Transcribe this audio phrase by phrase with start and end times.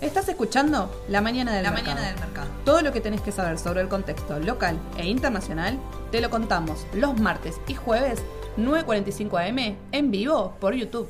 [0.00, 1.94] Estás escuchando La Mañana del, La mercado.
[1.94, 2.48] Mañana del Mercado.
[2.64, 5.78] Todo lo que tenés que saber sobre el contexto local e internacional
[6.10, 8.22] te lo contamos los martes y jueves
[8.58, 11.08] 9.45 am en vivo por YouTube.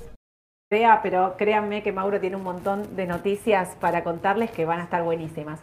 [0.71, 4.85] Crea, pero créanme que Mauro tiene un montón de noticias para contarles que van a
[4.85, 5.61] estar buenísimas.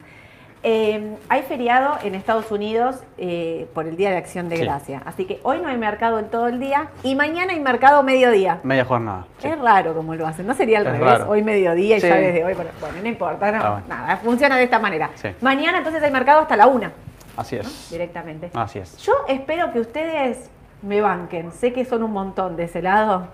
[0.62, 4.64] Eh, hay feriado en Estados Unidos eh, por el Día de Acción de Sí.
[4.64, 8.04] Gracia, así que hoy no hay mercado en todo el día y mañana hay mercado
[8.04, 8.60] mediodía.
[8.64, 9.26] Media jornada.
[9.38, 9.48] sí.
[9.48, 11.30] Es raro como lo hacen, no sería al Es revés, raro.
[11.30, 12.08] hoy mediodía y Sí.
[12.10, 13.86] ya desde hoy, bueno, no importa, no, Ah, bueno.
[13.88, 15.10] nada, funciona de esta manera.
[15.40, 16.92] Mañana entonces hay mercado hasta la una,
[17.38, 17.90] Así es.
[17.90, 18.52] directamente.
[18.54, 18.98] Así es.
[18.98, 20.50] Yo espero que ustedes
[20.82, 23.28] me banquen, sé que son un montón de ese lado.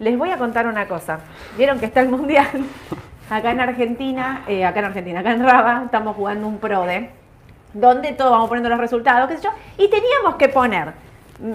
[0.00, 1.20] Les voy a contar una cosa.
[1.56, 2.48] Vieron que está el Mundial.
[3.30, 7.10] Acá en Argentina, eh, acá en Argentina, acá en Raba, estamos jugando un PRODE,
[7.72, 10.92] donde todos vamos poniendo los resultados, qué sé yo, y teníamos que poner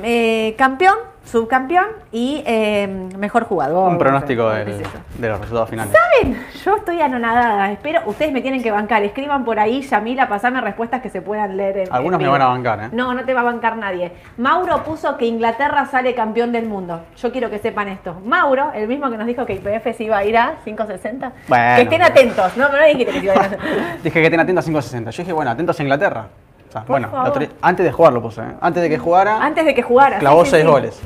[0.04, 3.90] eh, campeón, subcampeón y eh, mejor jugador.
[3.90, 4.84] Un pronóstico del-
[5.18, 5.94] de los resultados finales.
[5.94, 6.38] ¿Saben?
[6.64, 7.72] Yo estoy anonadada.
[7.72, 9.04] Espero, ustedes me tienen que bancar.
[9.04, 11.78] Escriban por ahí, Yamila, pasame respuestas que se puedan leer.
[11.80, 12.90] En, Algunos en me van a bancar, ¿eh?
[12.92, 14.12] No, no te va a bancar nadie.
[14.38, 17.02] Mauro puso que Inglaterra sale campeón del mundo.
[17.18, 18.20] Yo quiero que sepan esto.
[18.26, 21.32] Mauro, el mismo que nos dijo que IPF se iba a ir a 560.
[21.48, 21.76] Bueno.
[21.76, 22.68] que estén atentos, ¿no?
[22.70, 23.96] Pero no dijiste que se iba a ir a...
[24.04, 25.12] Dije que estén atentos a 560.
[25.12, 26.28] Yo dije, bueno, atentos a Inglaterra.
[26.76, 27.10] Sea, bueno,
[27.62, 28.56] antes de jugar lo puse, ¿eh?
[28.60, 30.20] Antes de que jugara, Antes de que jugara.
[30.20, 30.70] clavó sí, sí, seis sí.
[30.72, 31.02] goles.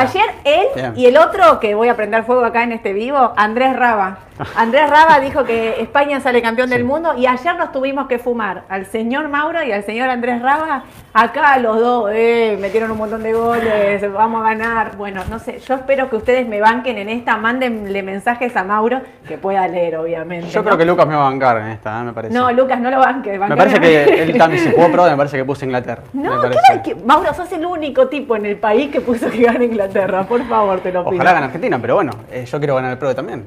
[0.00, 0.92] Ayer él Bien.
[0.96, 4.18] y el otro que voy a prender fuego acá en este vivo, Andrés Raba.
[4.56, 8.64] Andrés Raba dijo que España sale campeón del mundo y ayer nos tuvimos que fumar
[8.68, 10.84] al señor Mauro y al señor Andrés Raba.
[11.14, 14.96] Acá los dos, eh, metieron un montón de goles, vamos a ganar.
[14.98, 19.00] Bueno, no sé, yo espero que ustedes me banquen en esta, mándenle mensajes a Mauro
[19.26, 20.48] que pueda leer, obviamente.
[20.50, 20.66] Yo ¿no?
[20.66, 22.04] creo que Lucas me va a bancar en esta, ¿eh?
[22.04, 22.34] me parece.
[22.34, 23.40] No, Lucas, no lo banques.
[23.40, 26.02] me parece que él también, si jugó pro, me parece que puso Inglaterra.
[26.12, 26.76] No, me ¿qué parece.
[26.76, 29.85] va- qué- Mauro, sos el único tipo en el país que puso que gane Inglaterra.
[30.26, 31.14] Por favor, te lo pido.
[31.16, 33.44] Ojalá gane Argentina, pero bueno, eh, yo quiero ganar el pro también.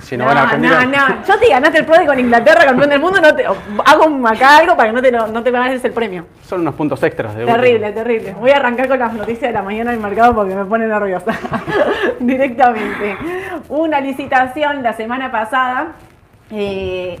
[0.00, 0.84] Si no, No, gana Argentina.
[0.86, 1.24] no, no.
[1.26, 4.56] Yo te ganaste el PRO con Inglaterra, campeón del mundo, no te, hago un- acá
[4.56, 6.24] algo para que no te, lo- no te ganes el premio.
[6.46, 7.34] Son unos puntos extras.
[7.34, 8.32] De Terrible, terrible.
[8.40, 11.32] Voy a arrancar con las noticias de la mañana del mercado porque me pone nerviosa.
[12.18, 13.16] Directamente.
[13.68, 15.92] Una licitación la semana pasada.
[16.50, 17.20] eh,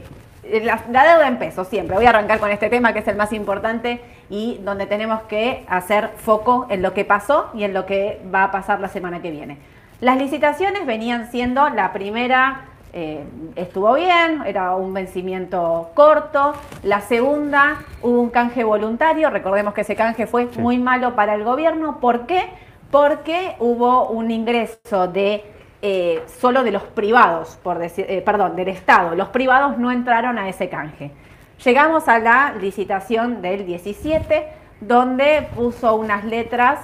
[0.64, 1.94] la, la deuda en pesos, siempre.
[1.96, 5.64] Voy a arrancar con este tema que es el más importante y donde tenemos que
[5.68, 9.20] hacer foco en lo que pasó y en lo que va a pasar la semana
[9.20, 9.58] que viene.
[10.00, 13.22] Las licitaciones venían siendo la primera eh,
[13.54, 16.54] estuvo bien, era un vencimiento corto.
[16.82, 19.30] La segunda, hubo un canje voluntario.
[19.30, 20.58] Recordemos que ese canje fue Sí.
[20.60, 21.98] muy malo para el gobierno.
[22.00, 22.48] ¿Por qué?
[22.90, 25.44] Porque hubo un ingreso de
[25.82, 29.14] eh, solo de los privados, por decir, eh, perdón, del Estado.
[29.14, 31.10] Los privados no entraron a ese canje.
[31.64, 34.46] Llegamos a la licitación del 17,
[34.80, 36.80] donde puso unas letras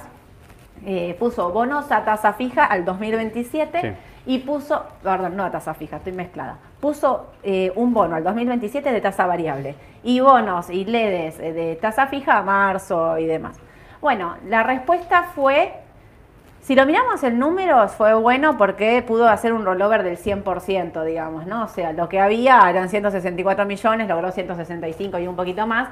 [0.85, 3.87] eh, puso bonos a tasa fija al 2027 Sí.
[4.27, 8.91] y puso, perdón, no a tasa fija, estoy mezclada, puso eh, un bono al 2027
[8.91, 9.73] de tasa variable
[10.03, 13.57] y bonos y LEDs eh, de tasa fija a marzo y demás.
[14.01, 15.73] Bueno, la respuesta fue,
[16.67, 21.45] si lo miramos en números, fue bueno porque pudo hacer un rollover del 100%, digamos,
[21.45, 21.63] ¿no?
[21.63, 25.87] O sea, lo que había eran 164 millones, logró 165 y un poquito más.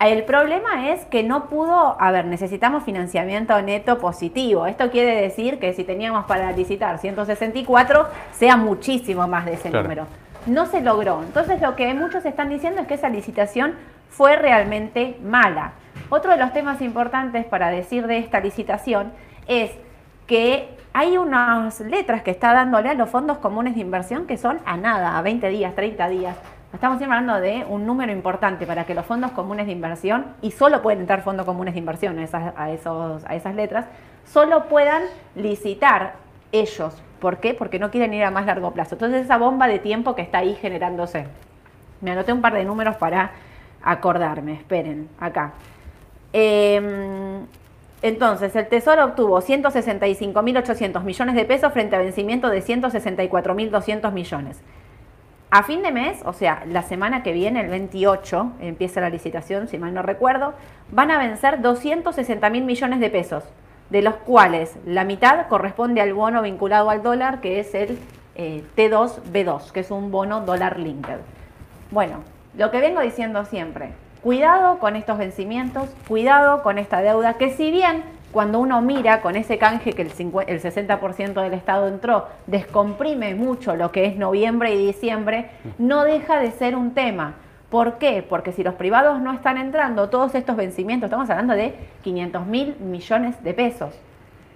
[0.00, 4.66] El problema es que no pudo, a ver, necesitamos financiamiento neto positivo.
[4.66, 9.84] Esto quiere decir que si teníamos para licitar 164, sea muchísimo más de ese Claro.
[9.84, 10.06] número.
[10.44, 11.22] No se logró.
[11.22, 13.76] Entonces lo que muchos están diciendo es que esa licitación
[14.10, 15.72] fue realmente mala.
[16.10, 19.10] Otro de los temas importantes para decir de esta licitación
[19.46, 19.70] es
[20.32, 24.60] que hay unas letras que está dándole a los fondos comunes de inversión que son
[24.64, 26.38] a nada, a 20 días, 30 días.
[26.72, 30.80] Estamos hablando de un número importante para que los fondos comunes de inversión, y solo
[30.80, 33.84] pueden entrar fondos comunes de inversión a esas, a esas letras,
[34.24, 35.02] solo puedan
[35.34, 36.14] licitar
[36.50, 37.02] ellos.
[37.20, 37.52] ¿Por qué?
[37.52, 38.94] Porque no quieren ir a más largo plazo.
[38.94, 41.26] Entonces esa bomba de tiempo que está ahí generándose.
[42.00, 43.32] Me anoté un par de números para
[43.82, 44.54] acordarme.
[44.54, 45.52] Esperen, acá.
[46.32, 47.42] Eh,
[48.02, 54.60] entonces, el Tesoro obtuvo 165.800 millones de pesos frente a vencimiento de 164.200 millones.
[55.50, 59.68] A fin de mes, o sea, la semana que viene, el 28, empieza la licitación,
[59.68, 60.54] si mal no recuerdo,
[60.90, 63.44] van a vencer 260.000 millones de pesos,
[63.90, 67.98] de los cuales la mitad corresponde al bono vinculado al dólar, que es el
[68.34, 71.18] eh, T2B2, que es un bono dólar linked.
[71.90, 72.24] Bueno,
[72.56, 73.90] lo que vengo diciendo siempre,
[74.22, 79.36] cuidado con estos vencimientos, cuidado con esta deuda, que si bien cuando uno mira con
[79.36, 84.16] ese canje que el, 50 el 60% del Estado entró, descomprime mucho lo que es
[84.16, 87.34] noviembre y diciembre, no deja de ser un tema.
[87.68, 88.24] ¿Por qué?
[88.26, 92.76] Porque si los privados no están entrando, todos estos vencimientos, estamos hablando de 500 mil
[92.80, 93.94] millones de pesos.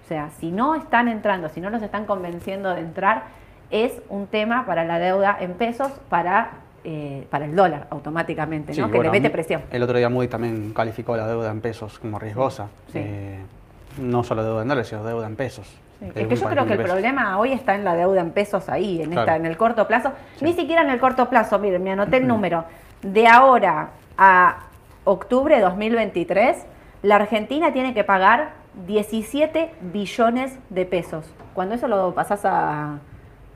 [0.05, 3.23] O sea, si no están entrando, si no los están convenciendo de entrar,
[3.69, 6.51] es un tema para la deuda en pesos para,
[6.83, 8.87] eh, para el dólar automáticamente, Sí, ¿no?
[8.87, 9.61] que bueno, le mete presión.
[9.71, 12.67] El otro día Moody también calificó la deuda en pesos como riesgosa.
[12.91, 12.99] Sí.
[12.99, 13.39] Eh,
[13.99, 15.67] no solo deuda en dólares, sino deuda en pesos.
[15.99, 16.91] Sí, Es que yo creo que el pesos.
[16.93, 20.11] problema hoy está en la deuda en pesos ahí, en, esta, en el corto plazo.
[20.41, 22.65] Ni siquiera en el corto plazo, miren, me anoté el número.
[23.01, 24.59] De ahora a
[25.03, 26.65] octubre de 2023,
[27.01, 28.51] la Argentina tiene que pagar
[28.85, 31.25] 17 billones de pesos.
[31.55, 32.99] Cuando eso lo pasás a,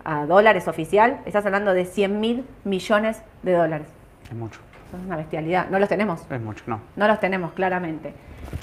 [0.04, 3.88] a dólares oficial, estás hablando de 100 mil millones de dólares.
[4.30, 5.70] Es mucho, Eso Es una bestialidad.
[5.70, 6.26] No los tenemos.
[6.30, 6.80] es mucho, no.
[6.96, 8.14] No los tenemos, claramente.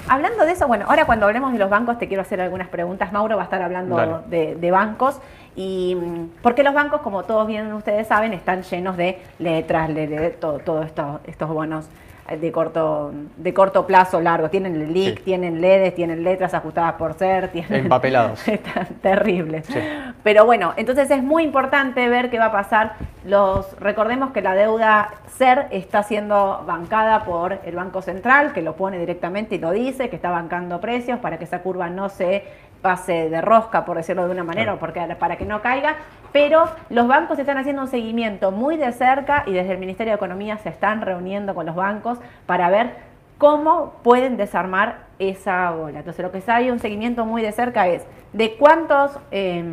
[0.09, 3.13] Hablando de eso, bueno, ahora cuando hablemos de los bancos te quiero hacer algunas preguntas.
[3.13, 5.21] Mauro va a estar hablando de bancos.
[5.61, 5.97] Y
[6.41, 10.61] porque los bancos, como todos bien ustedes saben, están llenos de letras, de, de todo,
[10.61, 11.89] todo esto- estos bonos
[12.29, 14.51] de corto, de corto plazo largo.
[14.51, 15.25] Tienen el LIC, Sí.
[15.25, 18.47] tienen LEDs, tienen letras ajustadas por ser, tienen Empapelados.
[18.49, 19.65] Están terribles.
[19.67, 19.79] Sí.
[20.23, 22.93] Pero bueno, entonces es muy importante ver qué va a pasar.
[23.25, 25.09] Los, recordemos que la deuda
[25.39, 30.11] SER está siendo bancada por el Banco Central, que lo pone directamente y lo dice,
[30.11, 32.45] que está bancando precios para que esa curva no se
[32.83, 34.79] pase de rosca, por decirlo de una manera, Claro.
[34.79, 35.97] porque, para que no caiga.
[36.33, 40.17] Pero los bancos están haciendo un seguimiento muy de cerca y desde el Ministerio de
[40.17, 42.95] Economía se están reuniendo con los bancos para ver
[43.39, 46.01] cómo pueden desarmar esa bola.
[46.01, 49.65] Entonces, lo que hay un seguimiento muy de cerca es de cuántos eh,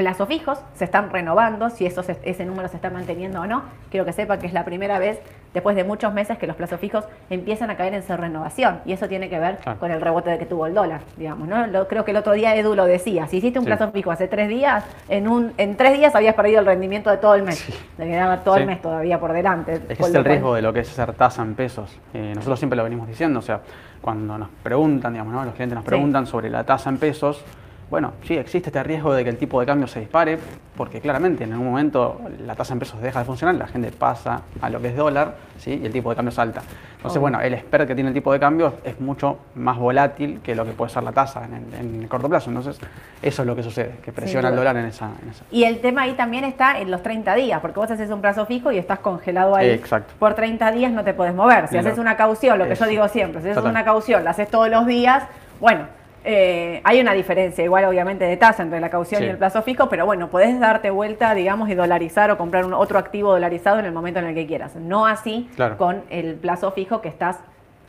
[0.00, 3.64] plazos fijos se están renovando, si eso se- ese número se está manteniendo o no.
[3.90, 5.20] Quiero que sepan que es la primera vez
[5.52, 8.92] después de muchos meses que los plazos fijos empiezan a caer en su renovación y
[8.94, 11.46] eso tiene que ver con el rebote que tuvo el dólar, digamos.
[11.46, 11.66] ¿no?
[11.66, 13.70] Lo- creo que el otro día Edu lo decía, si hiciste un Sí.
[13.72, 17.18] plazo fijo hace tres días, en, un, en tres días habías perdido el rendimiento de
[17.18, 17.58] todo el mes.
[17.58, 17.74] Sí.
[17.98, 19.74] Te quedaba todo el mes todavía por delante.
[19.90, 21.94] Es que es el riesgo de lo que es hacer tasa en pesos.
[22.14, 23.60] Eh, nosotros siempre lo venimos diciendo, o sea,
[24.00, 25.44] cuando nos preguntan, digamos, ¿no?
[25.44, 27.44] los clientes nos preguntan sobre la tasa en pesos,
[27.90, 30.38] bueno, sí, existe este riesgo de que el tipo de cambio se dispare,
[30.76, 34.42] porque claramente en algún momento la tasa en pesos deja de funcionar, la gente pasa
[34.60, 35.80] a lo que es dólar, ¿sí?
[35.82, 36.62] y el tipo de cambio salta.
[36.96, 40.54] Entonces, bueno, el spread que tiene el tipo de cambio es mucho más volátil que
[40.54, 42.50] lo que puede ser la tasa en el, en el corto plazo.
[42.50, 42.78] Entonces,
[43.22, 45.44] eso es lo que sucede, que presiona el dólar en esa, en esa.
[45.50, 48.46] Y el tema ahí también está en los 30 días, porque vos haces un plazo
[48.46, 49.70] fijo y estás congelado ahí.
[49.70, 50.14] Exacto.
[50.18, 51.66] Por 30 días no te podés mover.
[51.68, 53.70] Si haces una caución, lo que yo digo siempre, si haces Total.
[53.70, 55.24] una caución, la haces todos los días,
[55.58, 55.86] bueno,
[56.24, 59.26] eh, hay una diferencia igual obviamente de tasa entre la caución Sí.
[59.26, 62.74] y el plazo fijo, pero bueno, podés darte vuelta, digamos, y dolarizar o comprar un
[62.74, 64.76] otro activo dolarizado en el momento en el que quieras.
[64.76, 65.76] No así Claro.
[65.78, 67.38] con el plazo fijo que estás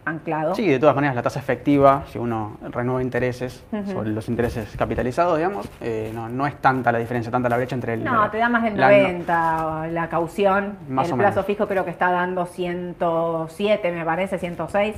[0.04, 0.56] anclado.
[0.56, 5.38] Sí, de todas maneras, la tasa efectiva, si uno renueva intereses sobre los intereses capitalizados,
[5.38, 8.04] digamos, eh, no, no es tanta la diferencia, tanta la brecha entre el.
[8.04, 10.78] No, te da más del la- 90 la caución.
[10.90, 11.46] Más el plazo menos.
[11.46, 14.96] fijo creo que está dando 107, me parece, 106.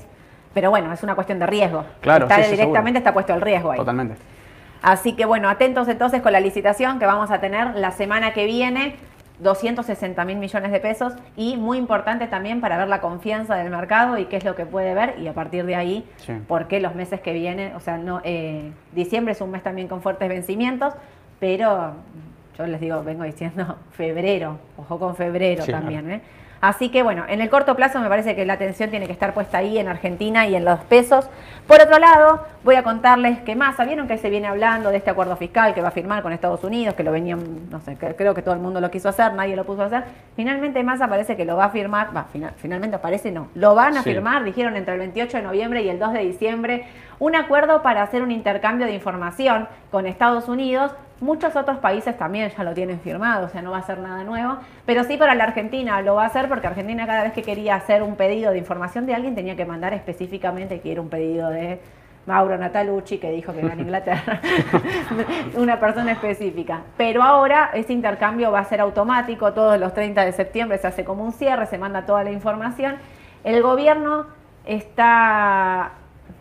[0.54, 1.84] Pero bueno, es una cuestión de riesgo.
[2.02, 3.10] Claro, Está sí, sí, directamente seguro.
[3.10, 3.78] está puesto el riesgo ahí.
[3.80, 4.16] Totalmente.
[4.82, 8.46] Así que bueno, atentos entonces con la licitación que vamos a tener la semana que
[8.46, 8.96] viene.
[9.40, 14.18] 260 mil millones de pesos y muy importante también para ver la confianza del mercado
[14.20, 16.34] y qué es lo que puede ver y a partir de ahí Sí.
[16.48, 19.88] por qué los meses que vienen, o sea, no eh, diciembre es un mes también
[19.88, 20.94] con fuertes vencimientos,
[21.40, 21.94] pero
[22.58, 26.22] yo les digo, vengo diciendo febrero, ojo con febrero Sí, también, ¿eh?
[26.64, 29.34] Así que bueno, en el corto plazo me parece que la atención tiene que estar
[29.34, 31.30] puesta ahí en Argentina y en los pesos.
[31.68, 35.10] Por otro lado, voy a contarles que Massa, vieron que se viene hablando de este
[35.10, 38.16] acuerdo fiscal que va a firmar con Estados Unidos, que lo venían, no sé, que-
[38.16, 40.04] creo que todo el mundo lo quiso hacer, nadie lo puso a hacer.
[40.38, 43.98] Finalmente Massa parece que lo va a firmar, va, final- finalmente parece no, lo van
[43.98, 44.12] a Sí.
[44.14, 46.86] firmar, dijeron entre el 28 de noviembre y el 2 de diciembre,
[47.20, 50.94] un acuerdo para hacer un intercambio de información con Estados Unidos.
[51.20, 54.24] Muchos otros países también ya lo tienen firmado, o sea, no va a ser nada
[54.24, 57.44] nuevo, pero sí para la Argentina lo va a hacer porque Argentina cada vez que
[57.44, 61.10] quería hacer un pedido de información de alguien tenía que mandar específicamente que era un
[61.10, 61.80] pedido de
[62.26, 64.40] Mauro Natalucci, que dijo que era en Inglaterra,
[65.56, 66.82] una persona específica.
[66.96, 71.04] Pero ahora ese intercambio va a ser automático, todos los 30 de septiembre se hace
[71.04, 72.96] como un cierre, se manda toda la información.
[73.44, 74.28] El gobierno
[74.66, 75.92] está,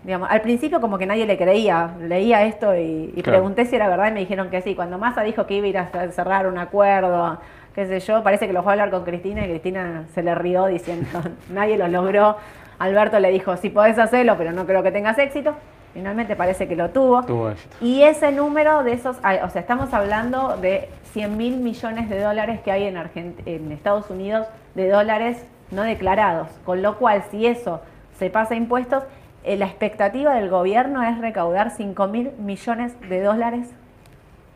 [0.05, 3.39] digamos, al principio como que nadie le creía, leía esto y, y Claro.
[3.39, 4.75] pregunté si era verdad y me dijeron que sí.
[4.75, 7.39] Cuando Massa dijo que iba a ir a cerrar un acuerdo,
[7.75, 10.35] qué sé yo, parece que lo fue a hablar con Cristina y Cristina se le
[10.35, 11.07] rió diciendo,
[11.51, 12.37] nadie lo logró.
[12.79, 15.55] Alberto le dijo, sí podés hacerlo, pero no creo que tengas éxito.
[15.95, 17.23] Finalmente parece que lo tuvo.
[17.23, 17.77] Tuvo éxito.
[17.81, 22.19] Y ese número de esos, ay, o sea, estamos hablando de 100 mil millones de
[22.21, 26.49] dólares que hay en, Argent- en Estados Unidos de dólares no declarados.
[26.65, 27.83] Con lo cual, si eso
[28.19, 29.05] se pasa a impuestos,
[29.45, 33.69] eh, la expectativa del gobierno es recaudar 5 mil millones de dólares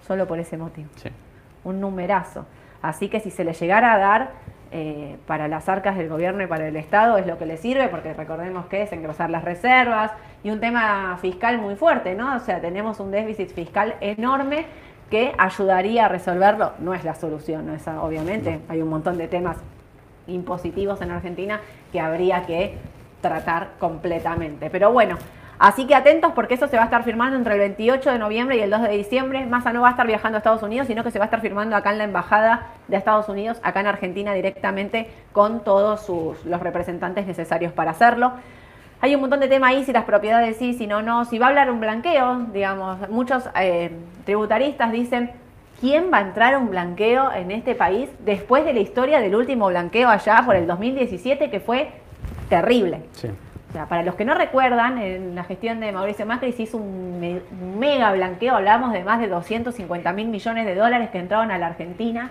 [0.06, 1.08] solo por ese motivo Sí.
[1.64, 2.46] un numerazo.
[2.82, 4.30] Así que si se le llegara a dar
[4.72, 7.88] eh, para las arcas del gobierno y para el Estado es lo que le sirve,
[7.88, 10.12] porque recordemos que es engrosar las reservas
[10.44, 12.36] y un tema fiscal muy fuerte, ¿no?
[12.36, 14.66] O sea, tenemos un déficit fiscal enorme
[15.10, 16.72] que ayudaría a resolverlo.
[16.80, 19.56] No es la solución, no es, obviamente, hay un montón de temas
[20.26, 21.60] impositivos en Argentina
[21.92, 22.76] que habría que
[23.28, 24.70] tratar completamente.
[24.70, 25.16] Pero bueno,
[25.58, 28.56] Así que atentos porque eso se va a estar firmando entre el 28 de noviembre
[28.56, 29.46] y el 2 de diciembre.
[29.46, 31.40] Massa no va a estar viajando a Estados Unidos, sino que se va a estar
[31.40, 36.06] firmando acá en la Embajada de Estados Unidos, acá en Argentina directamente, con todos
[36.44, 38.32] los representantes necesarios para hacerlo.
[39.00, 41.24] Hay un montón de temas ahí, si las propiedades sí, si no, no.
[41.24, 43.92] Si va a hablar un blanqueo, digamos, muchos eh,
[44.24, 45.30] tributaristas dicen,
[45.80, 49.34] ¿quién va a entrar a un blanqueo en este país después de la historia del
[49.34, 51.90] último blanqueo allá por el 2017 que fue
[52.48, 53.02] terrible?
[53.12, 53.28] Sí
[53.84, 57.20] para los que no recuerdan, en la gestión de Mauricio Macri se hizo un,
[57.78, 61.66] mega blanqueo, hablamos de más de 250 mil millones de dólares que entraron a la
[61.66, 62.30] Argentina.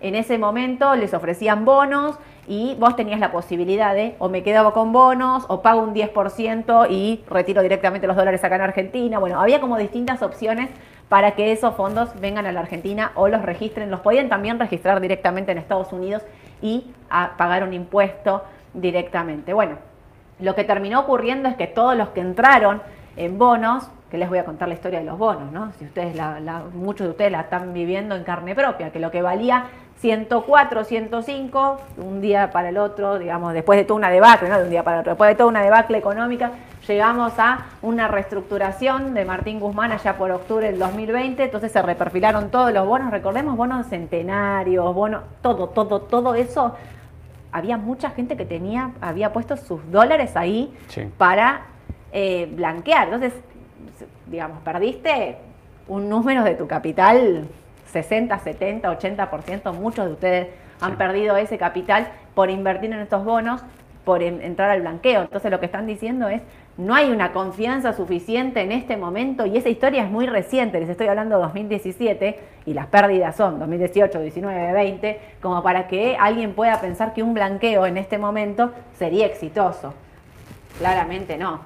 [0.00, 4.74] En ese momento les ofrecían bonos y vos tenías la posibilidad de o me quedo
[4.74, 9.18] con bonos o pago un 10% y retiro directamente los dólares acá en Argentina.
[9.18, 10.68] Bueno, había como distintas opciones
[11.08, 13.90] para que esos fondos vengan a la Argentina o los registren.
[13.90, 16.22] Los podían también registrar directamente en Estados Unidos
[16.60, 16.86] y
[17.38, 18.42] pagar un impuesto
[18.74, 19.52] directamente.
[19.54, 19.78] Bueno,
[20.40, 22.82] lo que terminó ocurriendo es que todos los que entraron
[23.16, 25.72] en bonos, que les voy a contar la historia de los bonos, ¿no?
[25.78, 26.16] Si ustedes
[26.74, 29.66] muchos de ustedes la están viviendo en carne propia, que lo que valía
[29.98, 34.64] 104, 105, un día para el otro, digamos, después de toda una debacle, no de
[34.64, 36.50] un día para el otro, después de toda una debacle económica,
[36.86, 42.50] llegamos a una reestructuración de Martín Guzmán allá por octubre del 2020, entonces se reperfilaron
[42.50, 46.74] todos los bonos, recordemos bonos centenarios, bonos, todo, todo, todo eso
[47.54, 50.74] había mucha gente que tenía, había puesto sus dólares ahí
[51.16, 51.62] para
[52.12, 53.04] eh, blanquear.
[53.04, 53.32] Entonces,
[54.26, 55.36] digamos, perdiste
[55.86, 57.46] un número de tu capital,
[57.92, 60.48] 60, 70, 80%, muchos de ustedes
[60.80, 63.62] han perdido ese capital por invertir en estos bonos,
[64.04, 65.22] por entrar al blanqueo.
[65.22, 66.42] Entonces lo que están diciendo es,
[66.76, 70.88] no hay una confianza suficiente en este momento y esa historia es muy reciente, les
[70.88, 76.54] estoy hablando de 2017 y las pérdidas son 2018, 19, 20, como para que alguien
[76.54, 79.94] pueda pensar que un blanqueo en este momento sería exitoso.
[80.78, 81.60] Claramente no.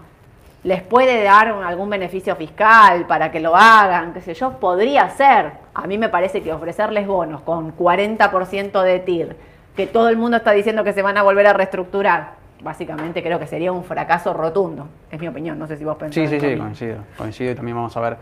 [0.64, 5.52] Les puede dar algún beneficio fiscal para que lo hagan, qué sé yo, podría ser.
[5.72, 9.36] A mí me parece que ofrecerles bonos con 40% de TIR,
[9.76, 13.38] que todo el mundo está diciendo que se van a volver a reestructurar, básicamente creo
[13.38, 14.88] que sería un fracaso rotundo.
[15.10, 16.14] Es mi opinión, no sé si vos pensás.
[16.14, 18.16] Sí, sí, sí, coincido, coincido y también vamos a ver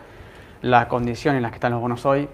[0.63, 2.29] la condición en las que están los bonos hoy.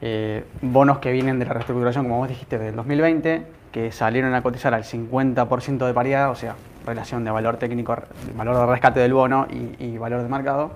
[0.00, 4.42] Eh, bonos que vienen de la reestructuración, como vos dijiste, del 2020, que salieron a
[4.42, 7.96] cotizar al 50% de paridad, o sea, relación de valor técnico,
[8.36, 10.72] valor de rescate del bono y, valor de mercado.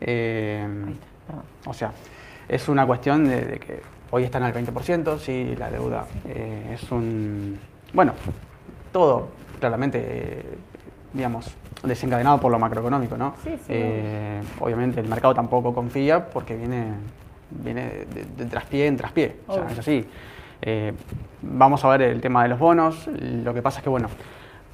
[0.00, 0.66] Eh,
[1.66, 1.92] o sea,
[2.48, 7.58] es una cuestión de, que hoy están al 20%, sí, la deuda eh, es un...
[7.92, 8.14] Bueno,
[8.90, 9.28] todo
[9.62, 10.42] claramente,
[11.12, 11.54] digamos,
[11.84, 13.36] desencadenado por lo macroeconómico, ¿no?
[13.44, 16.94] Sí, sí, eh, obviamente el mercado tampoco confía porque viene,
[17.48, 20.04] viene de, traspié en traspié, o sea, es así.
[20.62, 20.92] Eh,
[21.42, 24.08] vamos a ver el tema de los bonos, lo que pasa es que, bueno,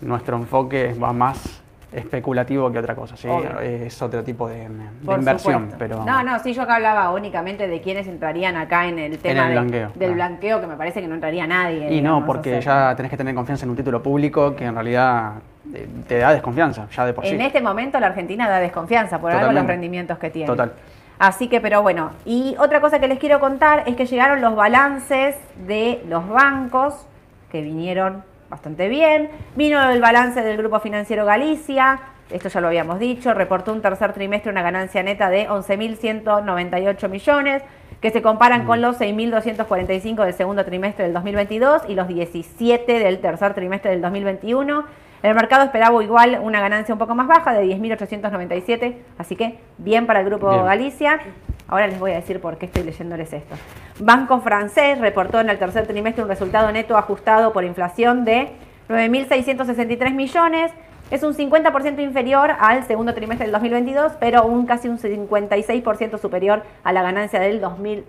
[0.00, 3.28] nuestro enfoque va más especulativo que otra cosa, ¿sí?
[3.62, 4.68] Es otro tipo de,
[5.02, 5.71] inversión.
[5.78, 6.04] Pero...
[6.04, 9.49] No, no, sí, yo acá hablaba únicamente de quiénes entrarían acá en el tema
[9.95, 11.92] del blanqueo, que me parece que no entraría nadie.
[11.92, 15.35] Y no, porque ya tenés que tener confianza en un título público que en realidad
[15.75, 17.35] eh, te da desconfianza, ya de por sí.
[17.35, 20.47] En este momento la Argentina da desconfianza por algo los rendimientos que tiene.
[20.47, 20.73] Total.
[21.18, 24.54] Así que, pero bueno, y otra cosa que les quiero contar es que llegaron los
[24.54, 25.35] balances
[25.66, 27.07] de los bancos
[27.50, 29.31] que vinieron bastante bien.
[29.57, 32.00] Vino el balance del Grupo Financiero Galicia,
[32.31, 37.62] esto ya lo habíamos dicho, reportó un tercer trimestre una ganancia neta de 11.198 millones,
[38.00, 43.19] que se comparan con los 6.245 del segundo trimestre del 2022 y los 17 del
[43.21, 44.85] tercer trimestre del 2021.
[45.23, 50.07] El mercado esperaba igual una ganancia un poco más baja de 10.897, así que bien
[50.07, 51.21] para el Grupo Galicia.
[51.67, 53.57] Ahora les voy a decir por qué estoy leyéndoles esto.
[53.99, 58.53] Banco francés reportó en el tercer trimestre un resultado neto ajustado por inflación de
[58.89, 60.73] 9.663 millones.
[61.11, 66.63] Es un 50% inferior al segundo trimestre del 2022, pero un casi un 56% superior
[66.85, 67.61] a la ganancia del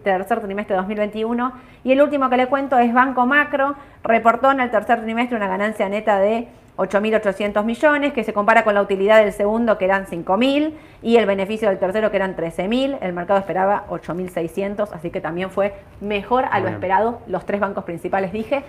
[0.04, 1.54] tercer trimestre de 2021.
[1.84, 5.48] Y el último que le cuento es Banco Macro, reportó en el tercer trimestre una
[5.48, 10.06] ganancia neta de 8.800 millones, que se compara con la utilidad del segundo, que eran
[10.06, 13.00] 5.000, y el beneficio del tercero, que eran 13.000.
[13.02, 17.22] El mercado esperaba 8.600, así que también fue mejor a lo esperado.
[17.28, 18.64] Los tres bancos principales dije.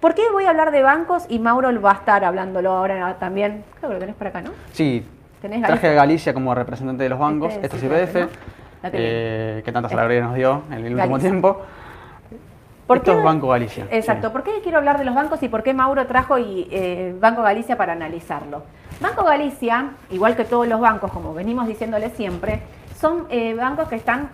[0.00, 3.64] ¿Por qué voy a hablar de bancos y Mauro va a estar hablándolo ahora también?
[3.78, 4.50] Creo que lo tenés por acá, ¿no?
[4.72, 5.06] Sí.
[5.40, 8.28] Traje a Galicia como representante de los bancos, este, es IPF,
[8.92, 11.62] eh, que tantas alegrías nos dio en el último tiempo.
[12.86, 13.86] ¿Por Esto es Banco Galicia.
[13.90, 14.30] Exacto.
[14.30, 17.42] ¿Por qué quiero hablar de los bancos y por qué Mauro trajo y, eh, Banco
[17.42, 18.62] Galicia para analizarlo?
[19.00, 22.60] Banco Galicia, igual que todos los bancos, como venimos diciéndole siempre,
[23.00, 24.30] son eh, bancos que están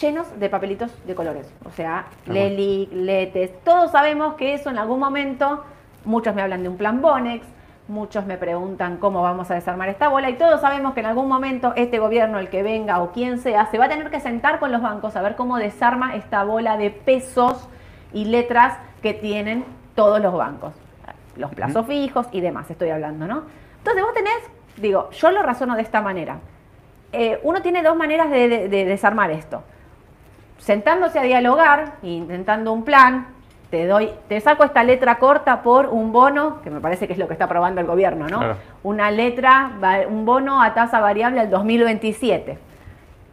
[0.00, 1.50] llenos de papelitos de colores.
[1.64, 5.64] O sea, Tal Leli, Letes, todos sabemos que eso en algún momento,
[6.04, 7.46] muchos me hablan de un plan Bonex,
[7.88, 11.28] muchos me preguntan cómo vamos a desarmar esta bola y todos sabemos que en algún
[11.28, 14.58] momento este gobierno, el que venga o quien sea, se va a tener que sentar
[14.58, 17.68] con los bancos a ver cómo desarma esta bola de pesos
[18.14, 20.72] y letras que tienen todos los bancos.
[21.36, 23.42] Los plazos fijos y demás, estoy hablando, ¿no?
[23.78, 24.38] Entonces vos tenés,
[24.76, 26.38] digo, yo lo razono de esta manera.
[27.12, 29.62] Eh, uno tiene dos maneras de, de- de desarmar esto.
[30.58, 33.26] Sentándose a dialogar, intentando un plan,
[33.70, 37.18] te doy, te saco esta letra corta por un bono, que me parece que es
[37.18, 38.38] lo que está aprobando el gobierno, ¿no?
[38.38, 38.56] Claro.
[38.84, 39.72] Una letra,
[40.08, 42.58] un bono a tasa variable al 2027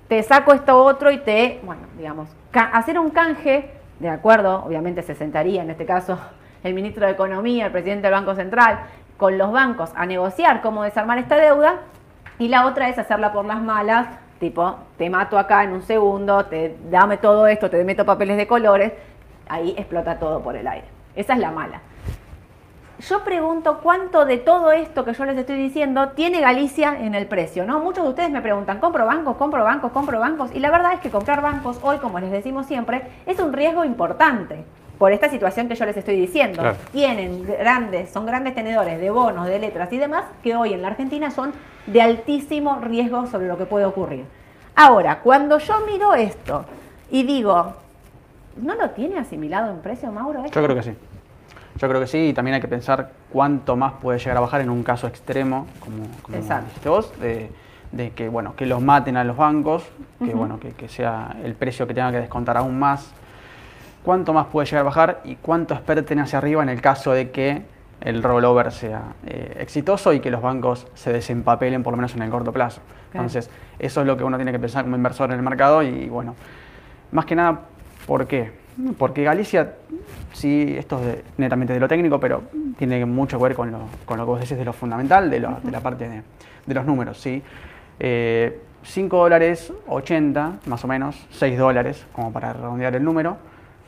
[0.08, 5.14] te saco esto otro y te, bueno, digamos, hacer un canje, de acuerdo, obviamente se
[5.14, 6.18] sentaría en este caso
[6.64, 8.80] el ministro de Economía, el presidente del Banco Central,
[9.18, 11.82] con los bancos a negociar cómo desarmar esta deuda,
[12.40, 14.08] y la otra es hacerla por las malas,
[14.40, 18.48] tipo, te mato acá en un segundo, te dame todo esto, te meto papeles de
[18.48, 18.92] colores,
[19.48, 20.88] ahí explota todo por el aire.
[21.16, 21.82] Esa es la mala.
[23.10, 27.26] Yo pregunto cuánto de todo esto que yo les estoy diciendo tiene Galicia en el
[27.26, 27.80] precio, ¿no?
[27.80, 30.52] Muchos de ustedes me preguntan, ¿compro bancos, compro bancos, compro bancos?
[30.54, 33.86] Y la verdad es que comprar bancos hoy, como les decimos siempre, es un riesgo
[33.86, 34.64] importante
[35.00, 36.62] por esta situación que yo les estoy diciendo.
[36.62, 36.78] Claro.
[36.92, 40.90] Tienen grandes, son grandes tenedores de bonos, de letras y demás, que hoy en la
[40.90, 41.54] Argentina son
[41.88, 44.26] de altísimo riesgo sobre lo que puede ocurrir.
[44.76, 46.66] Ahora, cuando yo miro esto
[47.10, 47.74] y digo,
[48.58, 50.46] ¿no lo tiene asimilado en precio, Mauro?
[50.46, 50.60] esto?
[50.60, 50.96] Yo creo que sí.
[51.78, 54.62] Yo creo que sí, y también hay que pensar cuánto más puede llegar a bajar
[54.62, 56.66] en un caso extremo, como, como Exacto.
[56.68, 57.52] dijiste vos, de,
[57.92, 59.84] de que bueno, que los maten a los bancos,
[60.24, 63.12] que bueno, que, que sea el precio que tenga que descontar aún más.
[64.04, 67.30] Cuánto más puede llegar a bajar y cuánto esperen hacia arriba en el caso de
[67.30, 67.64] que
[68.02, 72.24] el rollover sea eh, exitoso y que los bancos se desempapelen por lo menos en
[72.24, 72.82] el corto plazo.
[73.14, 76.10] Entonces, eso es lo que uno tiene que pensar como inversor en el mercado y
[76.10, 76.36] bueno,
[77.12, 77.62] más que nada,
[78.08, 78.52] ¿por qué?
[78.98, 79.74] Porque Galicia,
[80.34, 82.44] sí, esto es de- netamente de lo técnico, pero
[82.78, 85.40] tiene mucho que ver con lo, con lo que vos decís de lo fundamental, de,
[85.40, 86.22] lo- de la parte de,
[86.66, 87.42] de los números, ¿sí?
[88.00, 93.38] Eh, 5 dólares 80, más o menos, 6 dólares, como para redondear el número,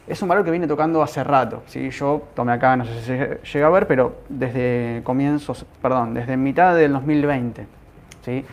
[0.06, 1.90] es un valor que viene tocando hace rato, ¿sí?
[1.90, 6.36] Yo tomé acá, no sé si se llega a ver, pero desde comienzos, perdón, desde
[6.38, 7.66] mitad del 2020,
[8.24, 8.46] ¿sí?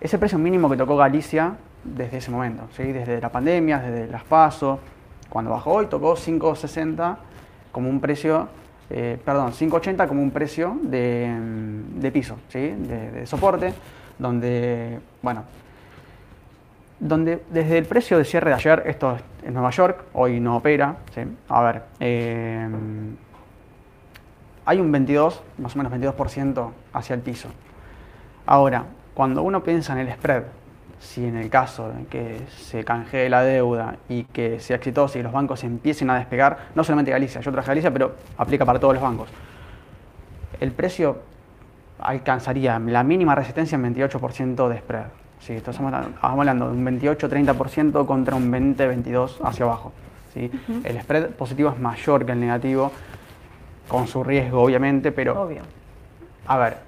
[0.00, 1.52] Ese precio mínimo que tocó Galicia
[1.84, 2.82] desde ese momento, ¿sí?
[2.92, 4.80] Desde la pandemia, desde las PASO,
[5.28, 7.16] cuando bajó hoy tocó 5.60
[7.72, 8.48] como un precio,
[8.90, 12.60] eh, perdón, 5.80 como un precio de, mm, de piso, ¿sí?
[12.60, 13.74] De, soporte,
[14.18, 15.44] donde, bueno,
[16.98, 20.96] donde desde el precio de cierre de ayer, esto es Nueva York, hoy no opera,
[21.48, 22.68] a ver, eh,
[24.64, 27.48] hay un 22, más o menos 22% hacia el piso.
[28.46, 28.84] Ahora,
[29.14, 30.42] cuando uno piensa en el spread,
[31.00, 35.22] si en el caso de que se canjee la deuda y que sea exitoso y
[35.22, 38.94] los bancos empiecen a despegar, no solamente Galicia, yo traje Galicia, pero aplica para todos
[38.94, 39.28] los bancos,
[40.60, 41.18] el precio
[41.98, 45.04] alcanzaría la mínima resistencia en 28% de spread.
[45.40, 49.92] Sí, esto estamos, hablando- estamos hablando de un 28-30% contra un 20-22% hacia abajo.
[50.34, 50.50] ¿sí?
[50.84, 52.90] El spread positivo es mayor que el negativo,
[53.88, 55.62] con su riesgo obviamente, pero Obvio.
[56.46, 56.78] a ver,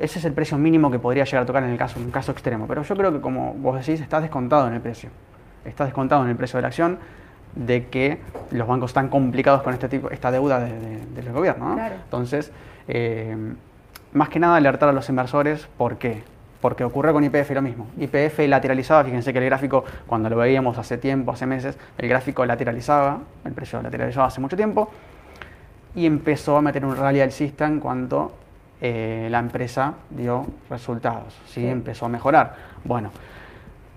[0.00, 2.10] ese es el precio mínimo que podría llegar a tocar en el caso, en un
[2.10, 2.66] caso extremo.
[2.66, 5.10] Pero yo creo que como vos decís, está descontado en el precio.
[5.64, 6.98] Está descontado en el precio de la acción
[7.54, 11.00] de que los bancos están complicados con este tipo, esta deuda de- de-.
[12.04, 12.52] Entonces,
[12.88, 13.36] eh,
[14.12, 16.22] más que nada alertar a los inversores, ¿por qué?
[16.60, 17.86] Porque ocurrió con IPF lo mismo.
[17.98, 22.44] IPF lateralizaba, fíjense que el gráfico, cuando lo veíamos hace tiempo, hace meses, el gráfico
[22.46, 24.90] lateralizaba, el precio lateralizaba hace mucho tiempo,
[25.94, 28.32] y empezó a meter un rally alcista en cuanto
[28.80, 31.60] eh, la empresa dio resultados, ¿sí?
[31.62, 31.66] Sí.
[31.66, 32.54] empezó a mejorar.
[32.84, 33.10] Bueno,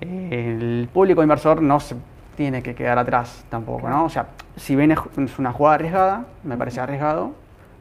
[0.02, 1.96] eh, el público inversor no se
[2.38, 4.06] tiene que quedar atrás tampoco, ¿no?
[4.06, 7.32] O sea, si bien es una jugada arriesgada, me parece arriesgado,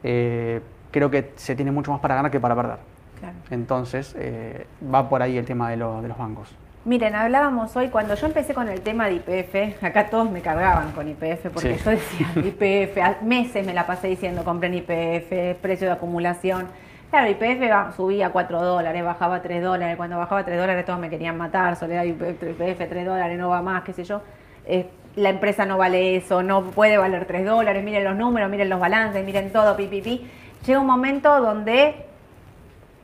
[0.03, 2.77] eh, creo que se tiene mucho más para ganar que para perder.
[3.19, 3.35] Claro.
[3.51, 6.49] Entonces, eh, va por ahí el tema de, lo- de los bancos.
[6.85, 10.91] Miren, hablábamos hoy, cuando yo empecé con el tema de IPF, acá todos me cargaban
[10.93, 11.83] con IPF, porque Sí.
[11.83, 16.67] yo decía IPF, meses me la pasé diciendo compren IPF, precio de acumulación.
[17.09, 20.85] Claro, IPF subía a 4 dólares, bajaba a 3 dólares, cuando bajaba a 3 dólares
[20.85, 24.21] todos me querían matar, Soledad IPF, IPF 3 dólares, no va más, qué sé yo.
[24.65, 28.69] Eh, la empresa no vale eso, no puede valer 3 dólares, miren los números, miren
[28.69, 30.29] los balances, miren todo, pi, pi, pi.
[30.65, 32.05] Llega un momento donde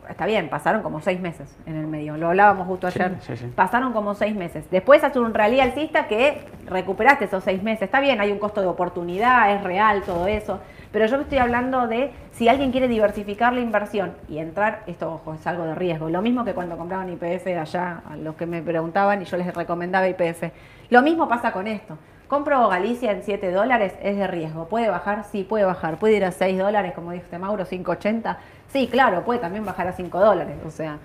[0.09, 3.51] está bien, pasaron como seis meses en el medio, lo hablábamos justo ayer, sí, sí.
[3.55, 4.69] pasaron como seis meses.
[4.69, 8.61] Después hace un rally alcista que recuperaste esos seis meses, está bien, hay un costo
[8.61, 10.59] de oportunidad, es real todo eso,
[10.95, 15.33] pero yo estoy hablando de si alguien quiere diversificar la inversión y entrar, esto ojo,
[15.33, 18.61] es algo de riesgo, lo mismo que cuando compraban IPF allá, a los que me
[18.61, 20.53] preguntaban y yo les recomendaba IPF,
[20.89, 21.97] lo mismo pasa con esto.
[22.29, 24.69] Compro Galicia en 7 dólares, es de riesgo.
[24.69, 25.25] ¿Puede bajar?
[25.25, 25.97] Sí, puede bajar.
[25.97, 28.37] ¿Puede ir a 6 dólares, como dijo este Mauro, 5.80?
[28.69, 30.55] Sí, claro, puede también bajar a 5 dólares.
[30.65, 30.99] O sea,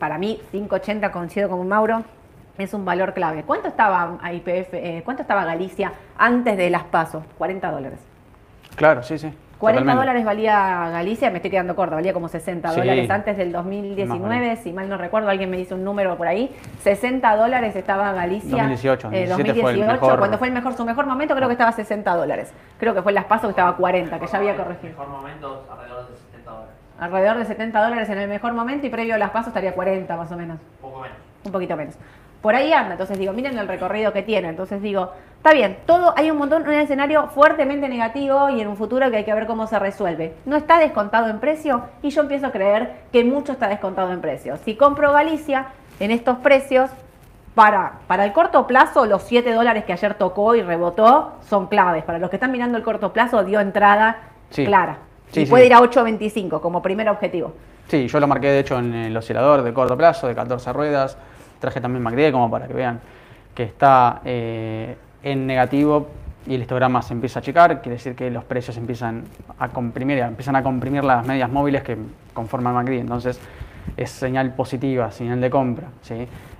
[0.00, 2.02] para mí, 5.80 coincido con Mauro,
[2.58, 3.44] es un valor clave.
[3.44, 7.22] ¿Cuánto estaba IPF, eh, cuánto estaba Galicia antes de las pasos?
[7.38, 8.09] 40 dólares.
[8.80, 9.30] Claro, sí, sí.
[9.58, 10.00] 40 totalmente.
[10.00, 12.80] dólares valía Galicia, me estoy quedando corta, valía como 60 Sí.
[12.80, 14.58] dólares antes del Más o 2019, menos.
[14.60, 16.50] si mal no recuerdo, alguien me dice un número por ahí,
[16.82, 18.48] 60 dólares estaba Galicia.
[18.56, 20.18] 2018, eh, 2017 fue el mejor.
[20.18, 22.54] cuando fue el mejor, su mejor momento creo que estaba 60 dólares.
[22.78, 24.92] Creo que fue en las pasos que estaba 40, que ya había corregido.
[24.92, 26.74] mejor momento alrededor de 70 dólares.
[26.98, 30.16] Alrededor de 70 dólares en el mejor momento y previo a las pasos estaría 40
[30.16, 31.16] más o menos Poco menos.
[31.44, 31.96] un poquito menos.
[32.42, 34.48] Por ahí anda, entonces digo, miren el recorrido que tiene.
[34.48, 38.76] Entonces digo, está bien, todo hay un montón, un escenario fuertemente negativo y en un
[38.76, 40.34] futuro que hay que ver cómo se resuelve.
[40.46, 44.20] No está descontado en precio y yo empiezo a creer que mucho está descontado en
[44.22, 44.56] precio.
[44.64, 45.66] Si compro Galicia
[45.98, 46.90] en estos precios,
[47.54, 52.04] para, para el corto plazo, los 7 dólares que ayer tocó y rebotó son claves.
[52.04, 54.16] Para los que están mirando el corto plazo, dio entrada
[54.50, 54.64] Sí.
[54.64, 54.98] clara.
[55.30, 55.50] Sí, y sí.
[55.50, 57.52] puede ir a 8.25 como primer objetivo.
[57.88, 61.18] Sí, yo lo marqué de hecho en el oscilador de corto plazo, de 14 ruedas.
[61.60, 63.00] Traje también MACD como para que vean
[63.54, 66.08] que está eh, en negativo
[66.46, 69.24] y el histograma se empieza a achicar, quiere decir que los precios empiezan
[69.58, 71.96] a comprimir, empiezan a comprimir las medias móviles que
[72.32, 72.92] conforman MACD.
[73.00, 73.38] Entonces
[73.96, 76.14] es señal positiva, señal de compra, ¿sí?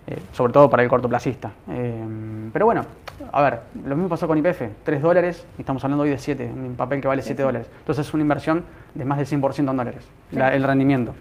[0.06, 1.50] Eh, sobre todo para el cortoplacista.
[1.70, 2.04] Eh,
[2.52, 2.84] pero bueno,
[3.32, 6.50] a ver, lo mismo pasó con IPF, 3 dólares y estamos hablando hoy de 7,
[6.54, 7.68] un papel que vale 7 dólares.
[7.78, 11.14] Entonces es una inversión de más del 100% en dólares, la- el rendimiento.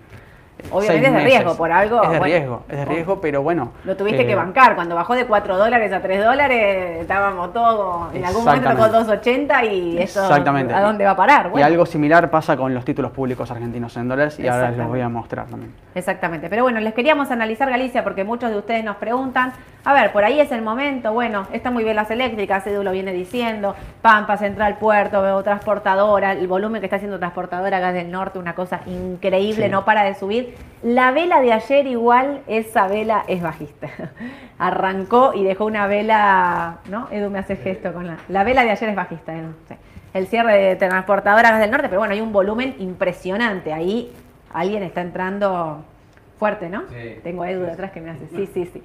[0.71, 3.71] Obviamente es de riesgo, por algo, Es de bueno, riesgo, es de riesgo, pero bueno.
[3.85, 4.75] Lo tuviste eh, que bancar.
[4.75, 8.13] Cuando bajó de 4 dólares a 3 dólares, estábamos todos.
[8.13, 9.55] En algún momento Exactamente.
[9.61, 10.21] 2.80 y eso.
[10.21, 10.73] Exactamente.
[10.73, 11.51] ¿A dónde va a parar?
[11.55, 15.01] Y algo similar pasa con los títulos públicos argentinos en dólares y ahora les voy
[15.01, 15.73] a mostrar también.
[15.95, 16.49] Exactamente.
[16.49, 19.53] Pero bueno, les queríamos analizar Galicia porque muchos de ustedes nos preguntan.
[19.85, 21.13] A ver, por ahí es el momento.
[21.13, 23.75] Bueno, está muy bien las eléctricas, Edu lo viene diciendo.
[24.01, 26.33] Pampa, Central Puerto, veo transportadora.
[26.33, 29.71] El volumen que está haciendo transportadora Gas del Norte, una cosa increíble, Sí.
[29.71, 30.55] no para de subir.
[30.83, 33.87] La vela de ayer, igual, esa vela es bajista.
[34.59, 36.79] Arrancó y dejó una vela.
[36.89, 37.07] ¿No?
[37.11, 38.17] Edu me hace gesto con la.
[38.27, 39.53] La vela de ayer es bajista, Edu.
[39.67, 39.75] sí.
[40.13, 43.71] El cierre de transportadora Gas del Norte, pero bueno, hay un volumen impresionante.
[43.73, 44.11] Ahí
[44.53, 45.83] alguien está entrando
[46.39, 46.84] fuerte, ¿no?
[46.89, 47.19] Sí.
[47.21, 48.25] Tengo a Edu detrás que me hace.
[48.30, 48.82] Sí, sí, sí.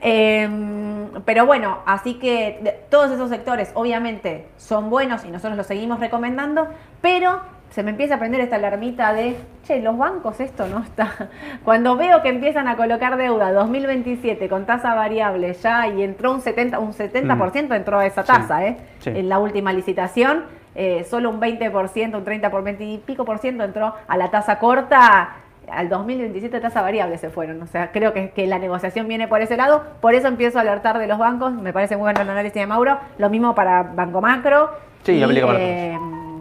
[0.00, 6.00] Em, pero bueno, así que todos esos sectores obviamente son buenos y nosotros los seguimos
[6.00, 6.68] recomendando,
[7.02, 11.28] pero se me empieza a prender esta alarmita de, che, los bancos esto no está.
[11.64, 16.40] Cuando veo que empiezan a colocar deuda 2027 con tasa variable ya y entró un
[16.40, 18.24] 70, un 70% entró a esa Mm.
[18.24, 18.76] Sí, tasa, ¿eh?
[19.00, 19.10] sí.
[19.10, 23.38] En la última licitación, eh, solo un 20%, un 30 por 20 y pico por
[23.38, 25.36] ciento entró a la tasa corta.
[25.70, 27.60] Al 2027 tasa variable se fueron.
[27.62, 29.84] O sea, creo que, que la negociación viene por ese lado.
[30.00, 31.52] Por eso empiezo a alertar de los bancos.
[31.52, 32.98] Me parece muy bueno el análisis de Mauro.
[33.18, 34.70] Lo mismo para Banco Macro.
[35.02, 35.98] Sí, y, aplica para eh,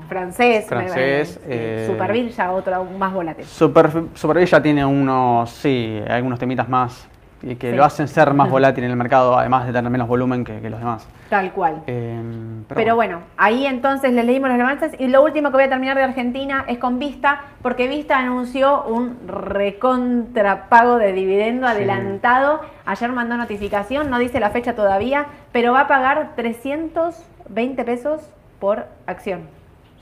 [0.08, 0.66] francés.
[0.68, 3.46] Francés, eh, Superville ya otro más volátil.
[3.46, 7.08] Super, Superville ya tiene unos, sí, algunos temitas más
[7.42, 7.76] y que Sí.
[7.78, 10.70] lo hacen ser más volátil en el mercado, además de tener menos volumen que, que
[10.70, 11.08] los demás.
[11.30, 11.82] Tal cual.
[11.88, 12.20] Eh,
[12.74, 15.96] Pero, bueno, ahí entonces les leímos los avances y lo último que voy a terminar
[15.98, 21.74] de Argentina es con Vista, porque Vista anunció un recontrapago de dividendo Sí.
[21.74, 22.62] adelantado.
[22.86, 28.22] Ayer mandó notificación, no dice la fecha todavía, pero va a pagar 320 pesos
[28.60, 29.42] por acción.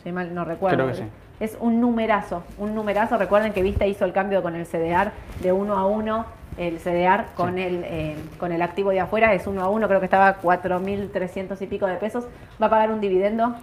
[0.04, 0.78] Si mal no recuerdo.
[0.78, 1.04] Creo que sí.
[1.40, 3.18] Es un numerazo, un numerazo.
[3.18, 6.26] Recuerden que Vista hizo el cambio con el CDR de 1 a 1.
[6.58, 7.62] El CDR con, Sí.
[7.62, 11.62] el, eh, con el activo de afuera es 1 a 1, creo que estaba 4.300
[11.62, 12.26] y pico de pesos.
[12.62, 13.56] Va a pagar un dividendo,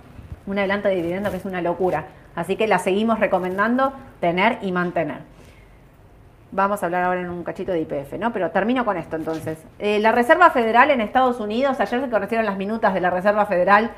[0.47, 2.05] un adelanto de dividendo que es una locura.
[2.35, 5.19] Así que la seguimos recomendando tener y mantener.
[6.51, 8.31] Vamos a hablar ahora en un cachito de IPF, ¿no?
[8.33, 9.65] Pero termino con esto entonces.
[9.79, 13.47] Eh, la Reserva Federal en Estados Unidos, ayer se conocieron las minutas de la Reserva
[13.47, 13.91] Federal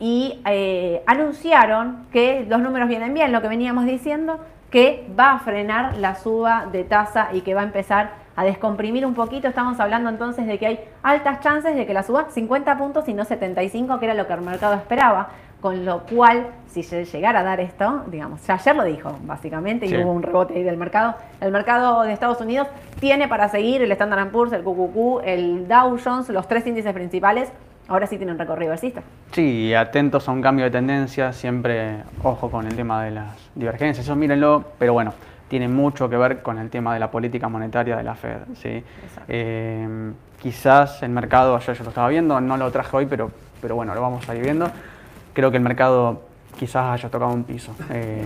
[0.00, 5.38] y eh, anunciaron que los números vienen bien, lo que veníamos diciendo, que va a
[5.38, 9.48] frenar la suba de tasa y que va a empezar a descomprimir un poquito.
[9.48, 13.14] Estamos hablando entonces de que hay altas chances de que la suba 50 puntos y
[13.14, 15.28] no 75, que era lo que el mercado esperaba.
[15.60, 19.90] Con lo cual, si llegara a dar esto, digamos, ya ayer lo dijo básicamente y
[19.90, 19.96] Sí.
[19.96, 21.14] hubo un rebote ahí del mercado.
[21.40, 22.66] El mercado de Estados Unidos
[22.98, 27.52] tiene para seguir el Standard Poor's, el QQQ, el Dow Jones, los tres índices principales.
[27.86, 29.02] Ahora sí tienen recorrido alcista.
[29.30, 34.04] Sí, atentos a un cambio de tendencia, siempre ojo con el tema de las divergencias,
[34.04, 35.12] eso mírenlo, pero bueno,
[35.52, 38.38] tiene mucho que ver con el tema de la política monetaria de la Fed.
[38.54, 38.82] ¿sí?
[39.28, 39.86] Eh,
[40.40, 43.94] quizás el mercado, ayer yo lo estaba viendo, no lo traje hoy, pero, pero bueno,
[43.94, 44.70] lo vamos a ir viendo.
[45.34, 46.22] Creo que el mercado
[46.58, 48.24] quizás haya tocado un piso eh,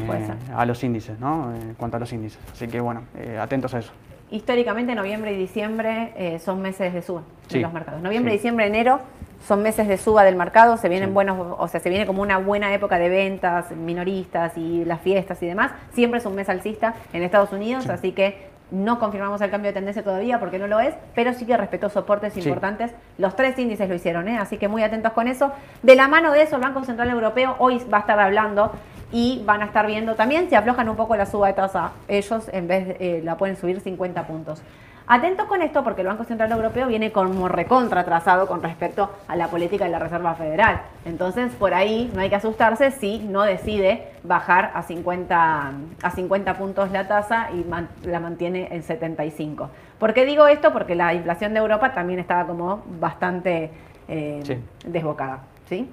[0.54, 1.52] a los índices, ¿no?
[1.52, 2.38] En cuanto a los índices.
[2.52, 3.90] Así que bueno, eh, atentos a eso.
[4.30, 8.00] Históricamente noviembre y diciembre son meses de suba en los mercados.
[8.02, 9.00] Noviembre, diciembre, enero
[9.46, 12.38] son meses de suba del mercado, se vienen buenos, o sea, se viene como una
[12.38, 15.72] buena época de ventas minoristas y las fiestas y demás.
[15.92, 19.75] Siempre es un mes alcista en Estados Unidos, así que no confirmamos el cambio de
[19.75, 22.90] tendencia todavía porque no lo es, pero sí que respetó soportes importantes.
[23.18, 24.38] Los tres índices lo hicieron, ¿eh?
[24.38, 25.53] así que muy atentos con eso.
[25.83, 28.72] De la mano de eso, el Banco Central Europeo hoy va a estar hablando
[29.12, 31.92] y van a estar viendo también si aflojan un poco la suba de tasa.
[32.09, 34.62] Ellos en vez de, eh, la pueden subir 50 puntos.
[35.09, 39.37] Atentos con esto porque el Banco Central Europeo viene como recontra atrasado con respecto a
[39.37, 40.81] la política de la Reserva Federal.
[41.05, 46.55] Entonces, por ahí no hay que asustarse si no decide bajar a 50, a 50
[46.55, 47.64] puntos la tasa y
[48.09, 49.71] la mantiene en 75.
[50.01, 50.73] ¿Por qué digo esto?
[50.73, 53.71] Porque la inflación de Europa también estaba como bastante
[54.09, 55.42] eh, desbocada.
[55.69, 55.88] ¿sí?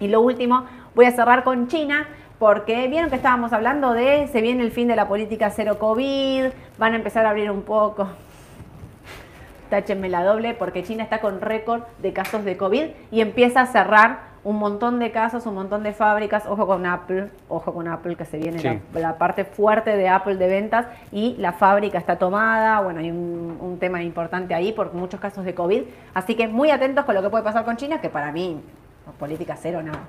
[0.00, 0.64] Y lo último,
[0.96, 2.08] voy a cerrar con China
[2.40, 6.46] porque vieron que estábamos hablando de se viene el fin de la política cero COVID,
[6.76, 8.08] van a empezar a abrir un poco
[9.68, 13.66] táchenme la doble, porque China está con récord de casos de COVID y empieza a
[13.66, 16.46] cerrar un montón de casos, un montón de fábricas.
[16.46, 20.46] Ojo con Apple, ojo con Apple, que se viene la, parte fuerte de Apple de
[20.46, 22.80] ventas y la fábrica está tomada.
[22.80, 25.82] Bueno, hay un, un, tema importante ahí por muchos casos de COVID.
[26.14, 28.60] Así que muy atentos con lo que puede pasar con China, que para mí,
[29.18, 30.00] política cero, nada.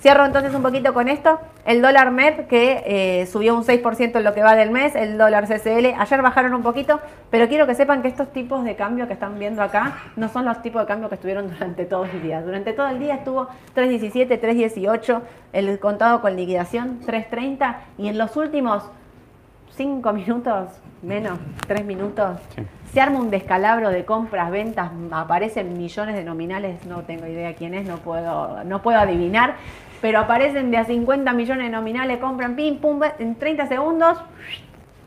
[0.00, 1.38] Cierro entonces un poquito con esto.
[1.66, 5.18] El dólar MEP que eh, subió un 6% en lo que va del mes, el
[5.18, 9.06] dólar CCL, ayer bajaron un poquito, pero quiero que sepan que estos tipos de cambio
[9.06, 12.22] que están viendo acá no son los tipos de cambio que estuvieron durante todo el
[12.22, 12.40] día.
[12.40, 15.20] Durante todo el día estuvo 3.17, 3.18,
[15.52, 18.84] el contado con liquidación 3.30 y en los últimos
[19.76, 20.68] 5 minutos,
[21.02, 22.38] menos 3 minutos,
[22.92, 27.74] se arma un descalabro de compras, ventas, aparecen millones de nominales, no tengo idea quién
[27.74, 29.56] es, no puedo, no puedo adivinar,
[30.00, 34.18] pero aparecen de a 50 millones de nominales, compran, pim, pum, en 30 segundos,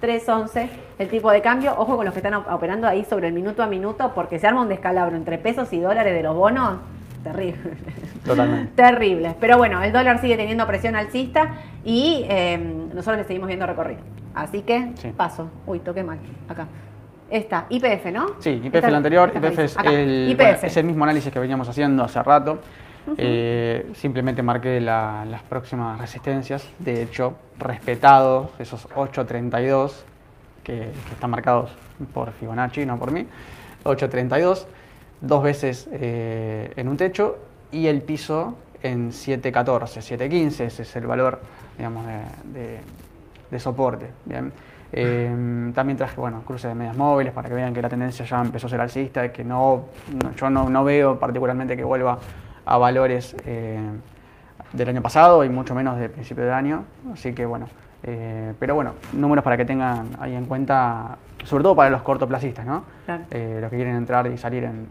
[0.02, 1.74] 3.11 el tipo de cambio.
[1.78, 4.62] Ojo con los que están operando ahí sobre el minuto a minuto, porque se arma
[4.62, 6.80] un descalabro entre pesos y dólares de los bonos.
[7.24, 7.78] Terrible.
[8.26, 8.72] Totalmente.
[8.76, 9.36] Terrible.
[9.40, 12.58] Pero bueno, el dólar sigue teniendo presión alcista y eh,
[12.94, 14.02] nosotros le seguimos viendo recorrido.
[14.36, 15.50] Así que paso.
[15.66, 16.18] Uy, toqué mal.
[16.50, 16.68] Acá.
[17.30, 18.28] Esta, IPF, ¿no?
[18.40, 22.22] Sí, IPF el anterior, IPF, es el, es el mismo análisis que veníamos haciendo hace
[22.22, 22.60] rato.
[23.18, 29.92] Eh, simplemente marqué las próximas resistencias, de hecho, respetados esos 8.32
[30.64, 31.72] que, están marcados
[32.14, 33.28] por Fibonacci, no por mí,
[33.84, 34.66] 8.32,
[35.20, 37.38] dos veces eh, en un techo
[37.72, 39.52] y el piso en 7.14,
[40.00, 41.42] 7.15, ese es el valor
[41.78, 42.06] digamos,
[42.46, 44.08] de, soporte.
[44.96, 48.42] Eh, también traje bueno, cruces de medias móviles para que vean que la tendencia ya
[48.42, 49.86] empezó a ser alcista, que no,
[50.38, 52.20] yo no, no veo particularmente que vuelva
[52.66, 53.80] a valores eh,
[54.72, 56.86] del año pasado y mucho menos del principio del año.
[57.14, 57.68] Así que bueno,
[58.04, 62.66] eh, pero bueno, números para que tengan ahí en cuenta, sobre todo para los cortoplacistas,
[62.66, 62.84] ¿no?
[63.32, 64.88] Eh, los que quieren entrar y salir en,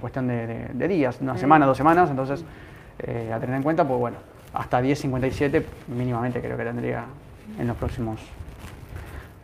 [0.00, 2.44] cuestión de, días, una semana, dos semanas, entonces
[3.00, 4.16] a tener en cuenta, pues bueno,
[4.54, 7.04] hasta 10.57 mínimamente creo que tendría
[7.58, 8.20] en los próximos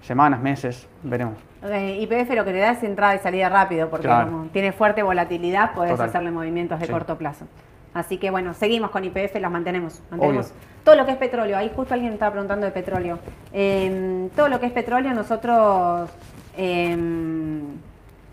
[0.02, 1.51] semanas, meses, veremos.
[1.62, 5.74] IPF lo que te da es entrada y salida rápido, porque como tiene fuerte volatilidad,
[5.74, 7.46] podés hacerle movimientos de corto plazo.
[7.94, 10.00] Así que bueno, seguimos con IPF, las mantenemos.
[10.10, 10.52] mantenemos.
[10.82, 13.18] Todo lo que es petróleo, ahí justo alguien estaba preguntando de petróleo.
[13.52, 16.10] Em, todo lo que es petróleo nosotros
[16.56, 17.60] em,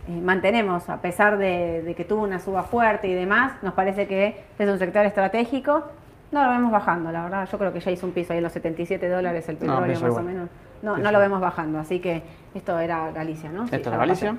[0.07, 4.43] eh, mantenemos, a pesar de, que tuvo una suba fuerte y demás, nos parece que
[4.57, 5.83] es un sector estratégico.
[6.31, 7.49] No lo vemos bajando, la verdad.
[7.51, 10.17] Yo creo que ya hizo un piso ahí en los 77 dólares el petróleo, más
[10.17, 10.49] o menos.
[10.81, 13.65] No, no lo vemos bajando, así que esto era Galicia, ¿no?
[13.65, 14.35] Esto era Galicia.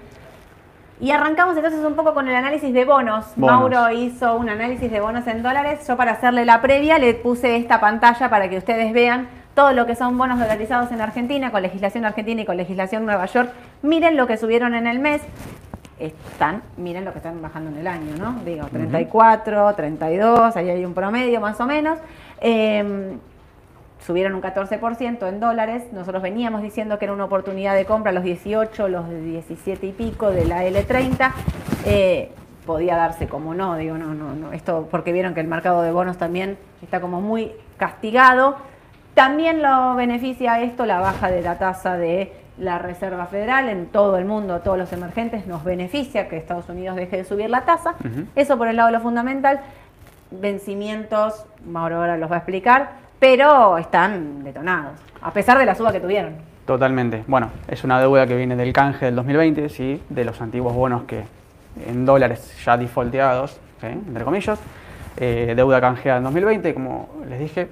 [1.00, 3.24] Y arrancamos entonces un poco con el análisis de bonos.
[3.36, 5.86] Mauro hizo un análisis de bonos en dólares.
[5.88, 9.86] Yo para hacerle la previa le puse esta pantalla para que ustedes vean todo lo
[9.86, 13.50] que son bonos dolarizados en Argentina, con legislación argentina y con legislación Nueva York.
[13.82, 15.22] Miren lo que subieron en el mes.
[15.98, 18.34] Están, miren lo que están bajando en el año, ¿no?
[18.44, 21.98] Digo, 34, 32, ahí hay un promedio más o menos.
[22.40, 23.16] Eh,
[24.04, 25.84] subieron un 14% en dólares.
[25.92, 30.30] Nosotros veníamos diciendo que era una oportunidad de compra los 18, los 17 y pico
[30.30, 31.32] de la L30.
[31.86, 32.30] Eh,
[32.66, 35.90] podía darse como no, digo, no, no, no, esto porque vieron que el mercado de
[35.90, 38.56] bonos también está como muy castigado.
[39.14, 44.18] También lo beneficia esto la baja de la tasa de la Reserva Federal en todo
[44.18, 47.94] el mundo, todos los emergentes, nos beneficia que Estados Unidos deje de subir la tasa.
[48.36, 49.60] Eso por el lado de lo fundamental.
[50.30, 55.92] Vencimientos, Mauro ahora los va a explicar, pero están detonados, a pesar de la suba
[55.92, 56.34] que tuvieron.
[56.66, 57.22] Totalmente.
[57.26, 60.02] Bueno, es una deuda que viene del canje del 2020, ¿sí?
[60.08, 61.24] de los antiguos bonos que
[61.86, 64.58] en dólares ya defaulteados, entre comillas.
[65.16, 67.68] Eh, deuda canjeada en 2020, como les dije,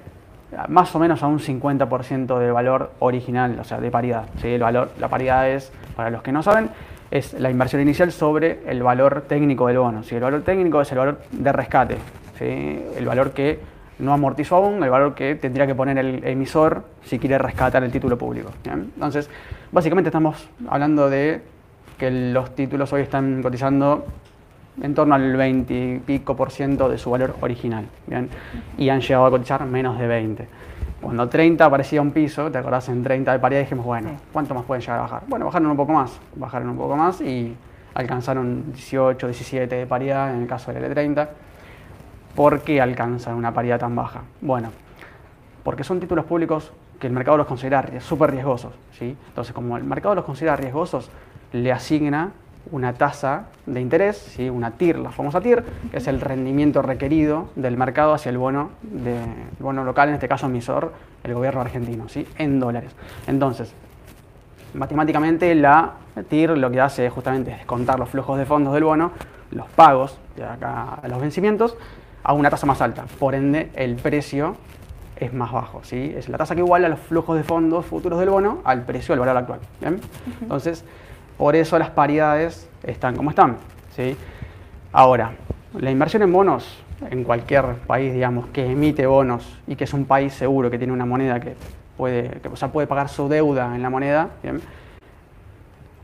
[0.67, 4.25] más o menos a un 50% de valor original, o sea, de paridad.
[4.41, 4.49] ¿sí?
[4.49, 6.69] El valor, la paridad es, para los que no saben,
[7.09, 10.03] es la inversión inicial sobre el valor técnico del bono.
[10.03, 10.15] ¿sí?
[10.15, 11.97] El valor técnico es el valor de rescate,
[12.39, 13.59] el valor que
[13.99, 17.91] no amortizó aún, el valor que tendría que poner el emisor si quiere rescatar el
[17.91, 18.51] título público.
[18.63, 18.91] ¿bien?
[18.95, 19.29] Entonces,
[19.71, 21.41] básicamente estamos hablando de
[21.97, 24.05] que los títulos hoy están cotizando
[24.81, 27.85] en torno al 20 y pico por ciento de su valor original.
[28.07, 28.29] ¿bien?
[28.77, 30.47] Y han llegado a cotizar menos de 20.
[31.01, 34.11] Cuando 30 parecía un piso, te acordás en 30 de paridad dijimos, bueno.
[34.31, 35.23] ¿cuánto más pueden llegar a bajar?
[35.27, 37.55] Bueno, bajaron un poco más, bajaron un poco más y
[37.93, 41.27] alcanzaron 18, 17 de paridad en el caso del L30.
[42.35, 44.21] ¿Por qué alcanzan una paridad tan baja?
[44.41, 44.71] Bueno,
[45.63, 48.73] porque son títulos públicos que el mercado los considera súper riesgosos.
[48.97, 49.15] ¿sí?
[49.27, 51.09] Entonces, como el mercado los considera riesgosos,
[51.53, 52.31] le asigna
[52.71, 54.49] una tasa de interés, ¿sí?
[54.49, 58.71] una TIR, la famosa TIR, que es el rendimiento requerido del mercado hacia el bono,
[58.81, 59.17] de,
[59.59, 62.27] bono local, en este caso emisor, el gobierno argentino, ¿sí?
[62.37, 62.91] en dólares.
[63.27, 63.73] Entonces,
[64.73, 65.93] matemáticamente la
[66.29, 69.11] TIR lo que hace es justamente descontar los flujos de fondos del bono,
[69.51, 71.75] los pagos de acá a los vencimientos,
[72.29, 73.05] a una tasa más alta.
[73.17, 74.55] Por ende, el precio
[75.15, 75.81] es más bajo.
[75.83, 76.13] ¿sí?
[76.15, 79.21] Es la tasa que iguala los flujos de fondos futuros del bono al precio del
[79.21, 79.59] valor actual.
[79.81, 79.99] ¿bien?
[80.39, 80.85] Entonces,
[81.39, 83.57] por eso las paridades están como están.
[83.95, 84.15] ¿sí?
[84.91, 85.31] Ahora,
[85.73, 90.05] la inversión en bonos en cualquier país, digamos, que emite bonos y que es un
[90.05, 91.55] país seguro, que tiene una moneda que
[91.97, 94.61] puede, que, o sea, puede pagar su deuda en la moneda, ¿bien?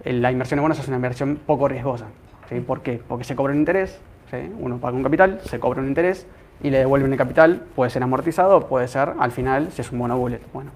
[0.06, 2.08] La inversión en bonos es una inversión poco riesgosa.
[2.50, 2.62] ¿sí?
[2.62, 3.00] ¿Por qué?
[3.08, 4.00] Porque se cobra un interés,
[4.42, 4.52] ¿sí?
[4.60, 6.28] uno paga un capital, se cobra un interés
[6.62, 10.00] y le devuelven el capital, puede ser amortizado, puede ser al final si es un
[10.00, 10.42] bono bullet.
[10.54, 10.72] Bueno,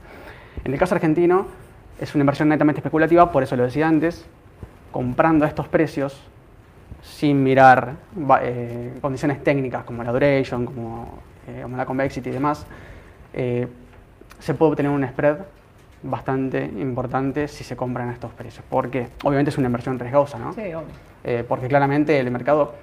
[0.63, 1.48] en el caso argentino
[2.00, 4.26] es una inversión netamente especulativa, por eso lo decía antes,
[4.91, 6.22] comprando a estos precios
[7.02, 7.95] sin mirar
[8.41, 12.65] eh, condiciones técnicas como la duration, como, eh, como la convexity y demás,
[13.34, 13.67] eh,
[14.39, 15.38] se puede obtener un spread
[16.02, 18.65] bastante importante si se compran a estos precios.
[18.69, 20.54] Porque obviamente es una inversión riesgosa, ¿no?
[20.54, 21.45] Sí, obvio.
[21.48, 22.74] Porque claramente el mercado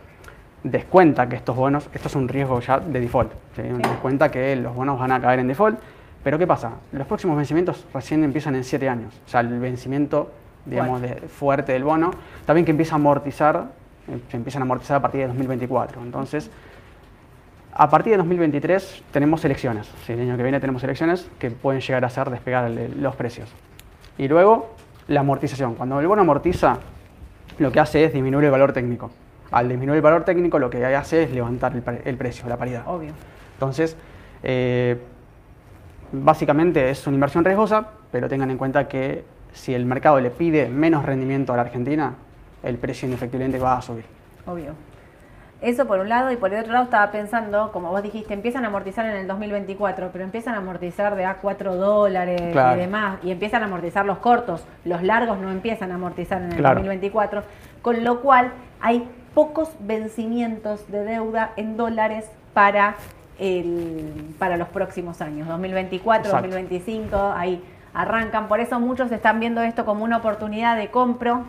[0.62, 3.62] descuenta que estos bonos, esto es un riesgo ya de default, ¿sí?
[3.62, 5.78] descuenta que los bonos van a caer en default,
[6.24, 6.72] pero ¿qué pasa?
[6.92, 10.30] Los próximos vencimientos recién empiezan en 7 años, o sea, el vencimiento,
[10.64, 12.10] digamos, de- fuerte del bono,
[12.46, 13.66] también que empieza a amortizar,
[14.08, 16.50] eh, se empiezan a amortizar a partir de 2024, entonces,
[17.72, 20.14] a partir de 2023 tenemos elecciones, ¿sí?
[20.14, 23.48] el año que viene tenemos elecciones que pueden llegar a hacer despegar el- los precios.
[24.18, 24.74] Y luego,
[25.08, 26.78] la amortización, cuando el bono amortiza,
[27.58, 29.10] lo que hace es disminuir el valor técnico.
[29.50, 32.82] Al disminuir el valor técnico, lo que hace es levantar el, el precio, la paridad.
[32.86, 33.12] Obvio.
[33.54, 33.96] Entonces,
[34.42, 35.00] eh,
[36.12, 40.68] básicamente es una inversión riesgosa, pero tengan en cuenta que si el mercado le pide
[40.68, 42.14] menos rendimiento a la Argentina,
[42.62, 44.04] el precio indefectiblemente va a subir.
[44.46, 44.72] Obvio.
[45.62, 48.64] Eso por un lado, y por el otro lado estaba pensando, como vos dijiste, empiezan
[48.64, 52.76] a amortizar en el 2024, pero empiezan a amortizar de a 4 dólares Claro.
[52.76, 56.52] y demás, y empiezan a amortizar los cortos, los largos no empiezan a amortizar en
[56.52, 56.74] el Claro.
[56.80, 57.42] 2024,
[57.80, 62.94] con lo cual hay pocos vencimientos de deuda en dólares para,
[63.38, 66.46] el, para los próximos años, 2024, Exacto.
[66.48, 71.44] 2025, ahí arrancan, por eso muchos están viendo esto como una oportunidad de compro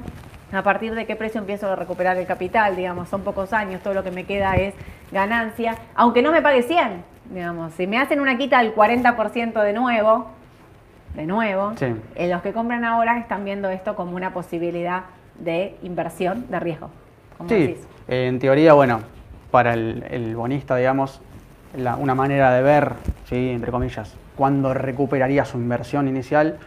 [0.52, 3.94] a partir de qué precio empiezo a recuperar el capital, digamos, son pocos años, todo
[3.94, 4.74] lo que me queda es
[5.14, 9.72] ganancia, aunque no me pague 100, digamos, si me hacen una quita del 40% de
[9.72, 10.28] nuevo,
[11.16, 11.86] de nuevo, Sí.
[12.16, 15.04] eh, los que compran ahora están viendo esto como una posibilidad
[15.40, 16.90] de inversión de riesgo,
[17.38, 17.88] como Sí, decís.
[18.08, 19.02] en teoría, bueno,
[19.52, 21.22] para el, el bonista, digamos,
[21.76, 22.94] la- una manera de ver,
[23.26, 23.50] ¿sí?
[23.52, 26.58] entre comillas, cuándo recuperaría su inversión inicial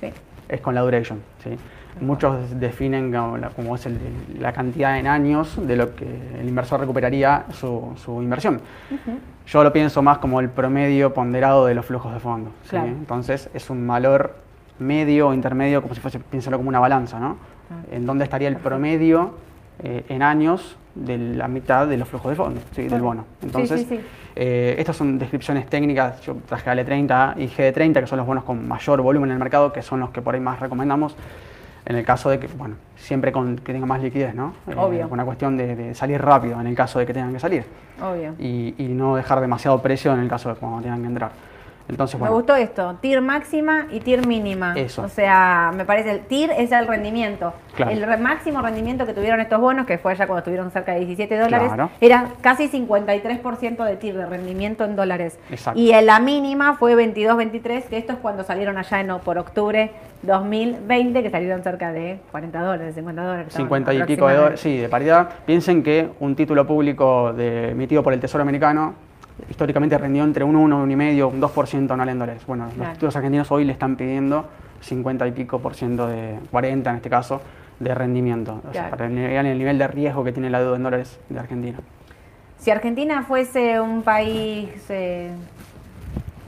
[0.00, 0.10] Sí.
[0.48, 1.20] es con la duration.
[1.42, 1.50] ¿sí?
[2.00, 3.98] Muchos definen como, la, como es el-
[4.40, 6.06] la cantidad en años de lo que
[6.40, 8.60] el inversor recuperaría su, su inversión.
[9.46, 12.52] Yo lo pienso más como el promedio ponderado de los flujos de fondos.
[12.64, 12.70] ¿sí?
[12.70, 12.86] Claro.
[12.88, 14.36] Entonces es un valor
[14.78, 17.36] medio o intermedio, como si fuese, piénsalo como una balanza, ¿no?
[17.70, 17.82] Ah.
[17.92, 19.34] En donde estaría el promedio
[19.82, 22.82] eh, en años de la mitad de los flujos de fondos, ¿sí?
[22.88, 23.24] del bono.
[23.42, 24.00] Entonces, sí, sí.
[24.36, 28.66] eh, estas son descripciones técnicas, yo traje L30 y GD30, que son los bonos con
[28.68, 31.16] mayor volumen en el mercado, que son los que por ahí más recomendamos,
[31.86, 34.52] en el caso de que, bueno, siempre con que tenga más liquidez, ¿no?
[34.68, 35.08] Eh, Obvio.
[35.10, 37.64] Una cuestión de, de salir rápido en el caso de que tengan que salir
[38.00, 38.34] Obvio.
[38.38, 41.30] y, y no dejar demasiado precio en el caso de cuando tengan que entrar.
[41.88, 44.72] Entonces, Me gustó esto, TIR máxima y TIR mínima.
[44.76, 45.02] Eso.
[45.02, 47.52] O sea, me parece, el TIR es el rendimiento.
[47.74, 47.90] Claro.
[47.90, 51.00] El re- máximo rendimiento que tuvieron estos bonos, que fue allá cuando estuvieron cerca de
[51.00, 51.90] 17 dólares, Claro.
[52.00, 55.38] era casi 53% de TIR, de rendimiento en dólares.
[55.50, 55.78] Exacto.
[55.80, 59.90] Y en la mínima fue 22-23, que esto es cuando salieron allá en, por octubre
[60.22, 63.46] 2020, que salieron cerca de 40 dólares, 50 dólares.
[63.48, 65.28] estaban 50 y pico de dólares, sí, de paridad.
[65.46, 68.94] Piensen que un título público de- emitido por el Tesoro americano
[69.48, 72.42] históricamente rendió entre un 1, 1,5, un 2% anual en dólares.
[72.46, 72.84] Bueno, Claro.
[72.84, 74.46] los títulos argentinos hoy le están pidiendo
[74.80, 77.40] 50 y pico por ciento de, 40 en este caso,
[77.78, 78.60] de rendimiento.
[78.68, 81.38] O sea, para vean el nivel de riesgo que tiene la deuda en dólares de
[81.38, 81.78] Argentina.
[82.58, 85.32] Si Argentina fuese un país eh,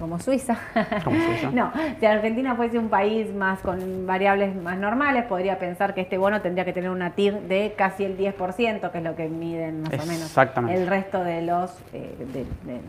[0.04, 0.58] como Suiza,
[1.02, 1.50] Como Suiza.
[1.54, 6.18] no, si Argentina fuese un país más con variables más normales, podría pensar que este
[6.18, 9.80] bono tendría que tener una TIR de casi el 10%, que es lo que miden
[9.80, 10.30] más o menos
[10.68, 12.80] el resto de los eh, de, de-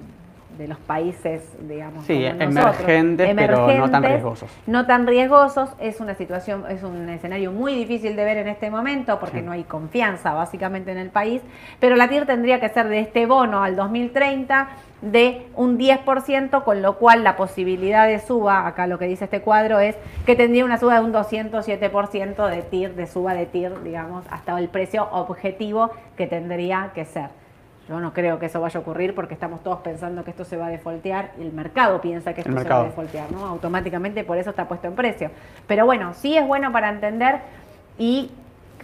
[0.58, 2.76] de los países, digamos, Sí, como nosotros.
[2.80, 4.50] emergentes, pero no tan riesgosos.
[4.68, 8.70] No tan riesgosos, es una situación, es un escenario muy difícil de ver en este
[8.70, 9.46] momento porque Sí.
[9.46, 11.42] no hay confianza básicamente en el país,
[11.80, 14.68] pero la TIR tendría que ser de este bono al 2030
[15.02, 19.42] de un 10%, con lo cual la posibilidad de suba, acá lo que dice este
[19.42, 19.96] cuadro es
[20.26, 24.58] que tendría una suba de un 207% de TIR, de suba de TIR, digamos, hasta
[24.58, 27.30] el precio objetivo que tendría que ser.
[27.88, 30.58] Yo no creo que eso vaya a ocurrir porque estamos todos pensando que esto se
[30.58, 33.46] va a defoltear y el mercado piensa que esto se va a defoltear, ¿no?
[33.46, 35.30] Automáticamente por eso está puesto en precio.
[35.68, 37.42] Pero bueno, sí es bueno para entender
[38.00, 38.32] y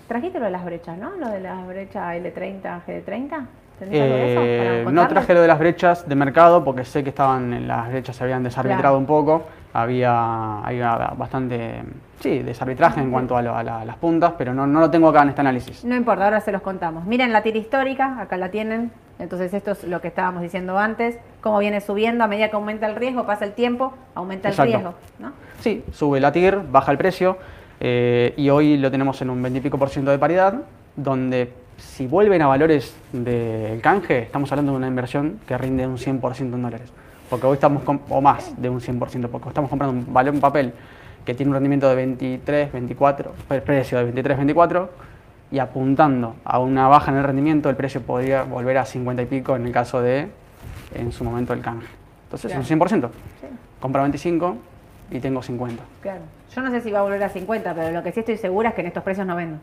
[0.07, 1.11] trajiste lo de las brechas, ¿no?
[1.17, 3.45] Lo de las brechas L30, GD30.
[3.79, 6.85] ¿Tenés algo de eso para Eh, no traje lo de las brechas de mercado porque
[6.85, 8.97] sé que estaban en las brechas se habían desarbitrado Claro.
[8.99, 9.43] un poco.
[9.73, 11.81] Había, había bastante
[12.19, 15.07] sí, desarbitraje en cuanto a, lo- a la- las puntas, pero no, no lo tengo
[15.09, 15.85] acá en este análisis.
[15.85, 17.05] No importa, ahora se los contamos.
[17.05, 18.91] Miren la tira histórica, acá la tienen.
[19.19, 22.87] Entonces esto es lo que estábamos diciendo antes, cómo viene subiendo a medida que aumenta
[22.87, 24.71] el riesgo, pasa el tiempo, aumenta el Exacto.
[24.71, 25.31] riesgo, ¿no?
[25.59, 27.37] Sí, sube la TIR, baja el precio
[27.79, 30.55] eh, y hoy lo tenemos en un 20 y pico por ciento de paridad,
[30.95, 35.97] donde si vuelven a valores del canje, estamos hablando de una inversión que rinde un
[35.97, 36.91] 100% en dólares.
[37.31, 40.73] Porque hoy estamos, o más de un 100%, porque estamos comprando un, un papel
[41.23, 44.89] que tiene un rendimiento de 23, 24, el precio de 23, 24,
[45.49, 49.25] y apuntando a una baja en el rendimiento, el precio podría volver a 50 y
[49.27, 50.27] pico en el caso de,
[50.93, 51.87] en su momento, el canje.
[52.25, 52.65] Entonces, Claro.
[52.69, 53.09] un 100%.
[53.39, 53.47] Sí.
[53.79, 54.57] Compra 25
[55.11, 55.81] y tengo 50.
[56.01, 56.19] Claro.
[56.53, 58.69] Yo no sé si va a volver a 50, pero lo que sí estoy segura
[58.69, 59.57] es que en estos precios no vendo.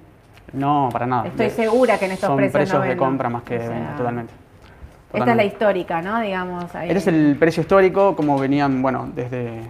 [0.54, 1.26] No, para nada.
[1.26, 3.04] Estoy De- segura que en estos son precios no precios de vendo.
[3.04, 4.32] compra más que O de sea, venta, totalmente.
[5.12, 6.20] Esta es la histórica, ¿no?
[6.20, 6.74] Digamos.
[6.74, 6.88] ahí.
[6.88, 9.60] Este es el precio histórico, como venían, bueno, desde...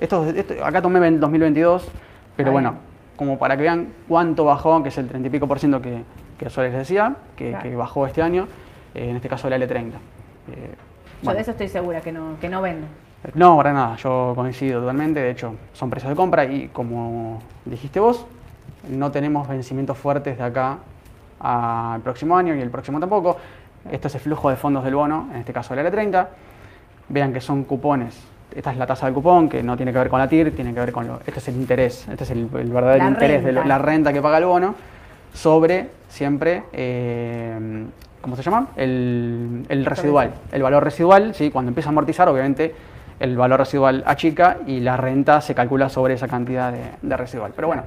[0.00, 1.88] Esto, esto- acá tomé en 2022,
[2.36, 2.74] pero bueno,
[3.16, 6.02] como para que vean cuánto bajó, que es el 30 y pico por ciento que,
[6.38, 7.62] que yo les decía, que, Claro.
[7.68, 8.46] que bajó este año,
[8.94, 9.92] eh, en este caso la L30.
[10.52, 10.74] Eh,
[11.22, 12.86] Yo de eso estoy segura que no, que no vendo.
[13.34, 17.98] No, para nada, yo coincido totalmente, de hecho son precios de compra y como dijiste
[17.98, 18.24] vos,
[18.88, 20.78] no tenemos vencimientos fuertes de acá
[21.40, 23.36] al próximo año y el próximo tampoco.
[23.90, 26.26] Este es el flujo de fondos del bono, en este caso el L30.
[27.08, 28.18] Vean que son cupones.
[28.54, 30.72] Esta es la tasa del cupón, que no tiene que ver con la TIR, tiene
[30.74, 31.20] que ver con lo...
[31.26, 34.12] Este es el interés, este es el, el verdadero La interés de lo- la renta
[34.12, 34.74] que paga el bono
[35.34, 37.84] sobre siempre, eh,
[38.22, 38.68] ¿cómo se llama?
[38.76, 40.32] El, el residual.
[40.50, 41.50] El valor residual, ¿sí?
[41.50, 42.74] cuando empieza a amortizar, obviamente
[43.20, 47.52] el valor residual achica y la renta se calcula sobre esa cantidad de, de residual.
[47.54, 47.82] Pero bueno,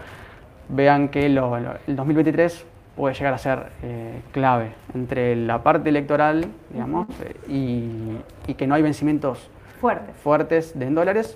[0.69, 2.65] vean que lo- lo- el 2023
[2.95, 7.07] puede llegar a ser eh, clave entre la parte electoral, digamos,
[7.47, 8.17] y,
[8.47, 10.11] y que no hay vencimientos Fuerte.
[10.13, 11.33] fuertes de en dólares.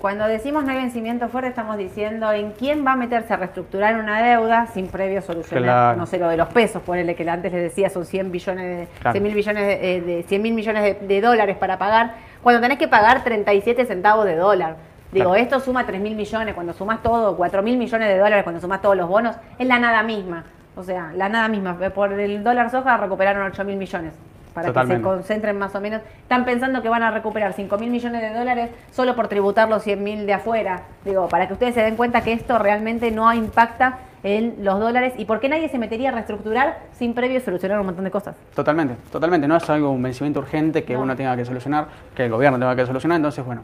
[0.00, 3.96] Cuando decimos no hay vencimiento fuerte, estamos diciendo en quién va a meterse a reestructurar
[3.96, 5.98] una deuda sin previo solucionar, Claro.
[5.98, 8.88] no sé, lo de los pesos, ponele que antes les decía son 100 billones de,
[9.00, 9.12] Claro.
[9.12, 12.62] 100 mil billones de, eh, de 100 mil millones de, de dólares para pagar, cuando
[12.62, 14.76] tenés que pagar 37 centavos de dólar.
[15.12, 15.42] Digo, Claro.
[15.42, 18.80] esto suma 3 mil millones, cuando sumas todo, 4 mil millones de dólares, cuando sumas
[18.80, 20.44] todos los bonos, es la nada misma.
[20.76, 21.76] O sea, la nada misma.
[21.94, 24.12] Por el dólar soja recuperaron 8 mil millones.
[24.54, 26.02] Para que se concentren más o menos.
[26.22, 29.82] Están pensando que van a recuperar 5 mil millones de dólares solo por tributar los
[29.84, 30.82] 100 mil de afuera.
[31.04, 35.14] Digo, para que ustedes se den cuenta que esto realmente no impacta en los dólares
[35.16, 38.34] y por qué nadie se metería a reestructurar sin previo solucionar un montón de cosas.
[38.54, 39.46] Totalmente, totalmente.
[39.46, 41.02] No es algo, un vencimiento urgente que No.
[41.02, 43.16] uno tenga que solucionar, que el gobierno tenga que solucionar.
[43.16, 43.62] Entonces, bueno,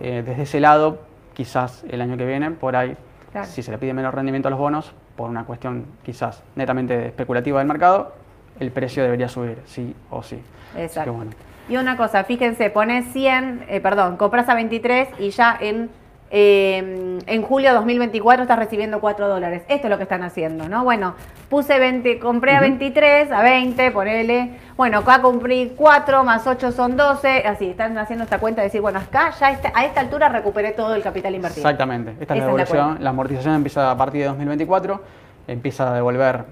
[0.00, 0.98] eh, desde ese lado,
[1.32, 2.94] quizás el año que viene, por ahí,
[3.32, 3.46] Claro.
[3.46, 7.58] si se le pide menos rendimiento a los bonos, por una cuestión quizás netamente especulativa
[7.58, 8.14] del mercado,
[8.60, 10.40] el precio debería subir, sí o sí.
[10.76, 11.12] Exacto.
[11.12, 11.30] bueno.
[11.68, 15.90] Y una cosa, fíjense, pones 100, eh, perdón, compras a 23 y ya en
[16.30, 19.62] eh, en julio de 2024 estás recibiendo 4 dólares.
[19.68, 20.84] Esto es lo que están haciendo, ¿no?
[20.84, 21.14] Bueno,
[21.48, 24.50] puse 20, compré a 23, a 20, ponele.
[24.76, 27.44] Bueno, acá compré 4 más 8 son 12.
[27.46, 30.72] Así, están haciendo esta cuenta de decir, bueno, acá ya este- a esta altura recuperé
[30.72, 31.62] todo el capital invertido.
[31.66, 32.10] Exactamente.
[32.20, 32.62] Esta es Esa la
[32.94, 35.00] es la amortización empieza a partir de 2024.
[35.48, 36.44] Empieza a devolver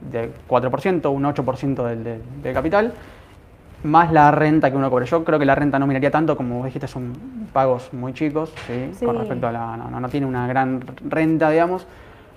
[0.00, 2.92] de 4%, un 8% del, del- del capital.
[3.84, 5.06] Más la renta que uno cobre.
[5.06, 7.12] Yo creo que la renta no miraría tanto, como vos dijiste, son
[7.52, 8.90] pagos muy chicos, ¿sí?
[8.94, 9.04] Sí.
[9.04, 9.76] con respecto a la.
[9.76, 11.86] No, no- no tiene una gran renta, digamos.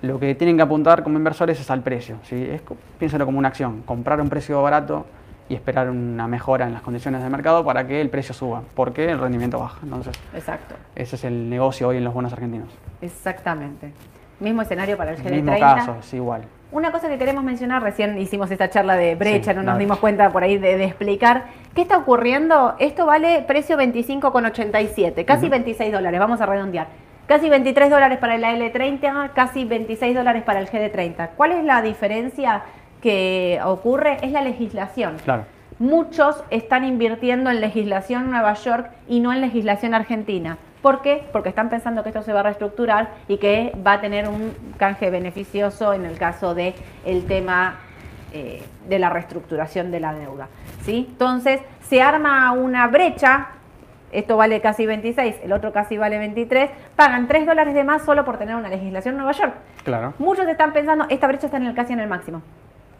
[0.02, 2.16] Lo que tienen que apuntar como inversores es al precio.
[2.24, 2.34] ¿sí?
[2.50, 2.60] Es,
[2.98, 3.82] piénsalo como una acción.
[3.82, 5.06] Comprar a un precio barato
[5.48, 9.10] y esperar una mejora en las condiciones del mercado para que el precio suba, porque
[9.10, 9.78] el rendimiento baja.
[9.84, 12.68] Entonces, Exacto, ese es el negocio hoy en los bonos argentinos.
[13.00, 13.92] exactamente.
[14.40, 15.30] Mismo escenario para el GD30.
[15.32, 16.42] Mismo caso, es igual.
[16.72, 19.98] Una cosa que queremos mencionar, recién hicimos esta charla de brecha, Sí, no nos dimos
[19.98, 21.44] cuenta por ahí de, de explicar.
[21.74, 22.74] ¿Qué está ocurriendo?
[22.80, 26.88] Esto vale precio 25,87, casi 26 dólares, vamos a redondear.
[27.28, 31.30] Casi 23 dólares para el L30, casi 26 dólares para el GD30.
[31.36, 32.62] ¿Cuál es la diferencia
[33.00, 34.18] que ocurre?
[34.22, 35.16] Es la legislación.
[35.24, 35.44] Claro.
[35.78, 40.58] Muchos están invirtiendo en legislación Nueva York y no en legislación argentina.
[40.86, 41.26] ¿Por qué?
[41.32, 44.54] Porque están pensando que esto se va a reestructurar y que va a tener un
[44.78, 47.80] canje beneficioso en el caso de el tema
[48.32, 50.46] eh, de la reestructuración de la deuda.
[50.84, 51.08] ¿sí?
[51.10, 53.48] Entonces, se arma una brecha,
[54.12, 58.24] esto vale casi 26, el otro casi vale 23, pagan 3 dólares de más solo
[58.24, 59.54] por tener una legislación en Nueva York.
[59.82, 60.14] Claro.
[60.20, 62.42] Muchos están pensando, esta brecha está en el casi en el máximo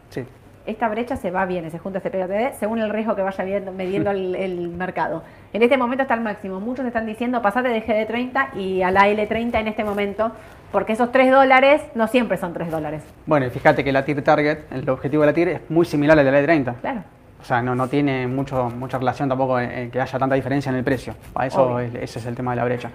[0.09, 0.25] Sí.
[0.67, 3.43] Esta brecha se va bien, se junta, se pega, se- según el riesgo que vaya
[3.43, 5.23] viendo, midiendo el, el mercado.
[5.53, 6.59] En este momento está al máximo.
[6.59, 10.31] Muchos están diciendo pasate de GD30 y a la L30 en este momento,
[10.71, 13.01] porque esos 3 dólares no siempre son 3 dólares.
[13.25, 16.19] Bueno, y fíjate que la TIR Target, el objetivo de la TIR es muy similar
[16.19, 16.75] al de la E30.
[16.81, 17.03] Claro.
[17.39, 20.69] O sea, no, no tiene mucho, mucha relación tampoco en, en que haya tanta diferencia
[20.71, 21.13] en el precio.
[21.33, 22.89] Para eso es- ese es el tema de la brecha.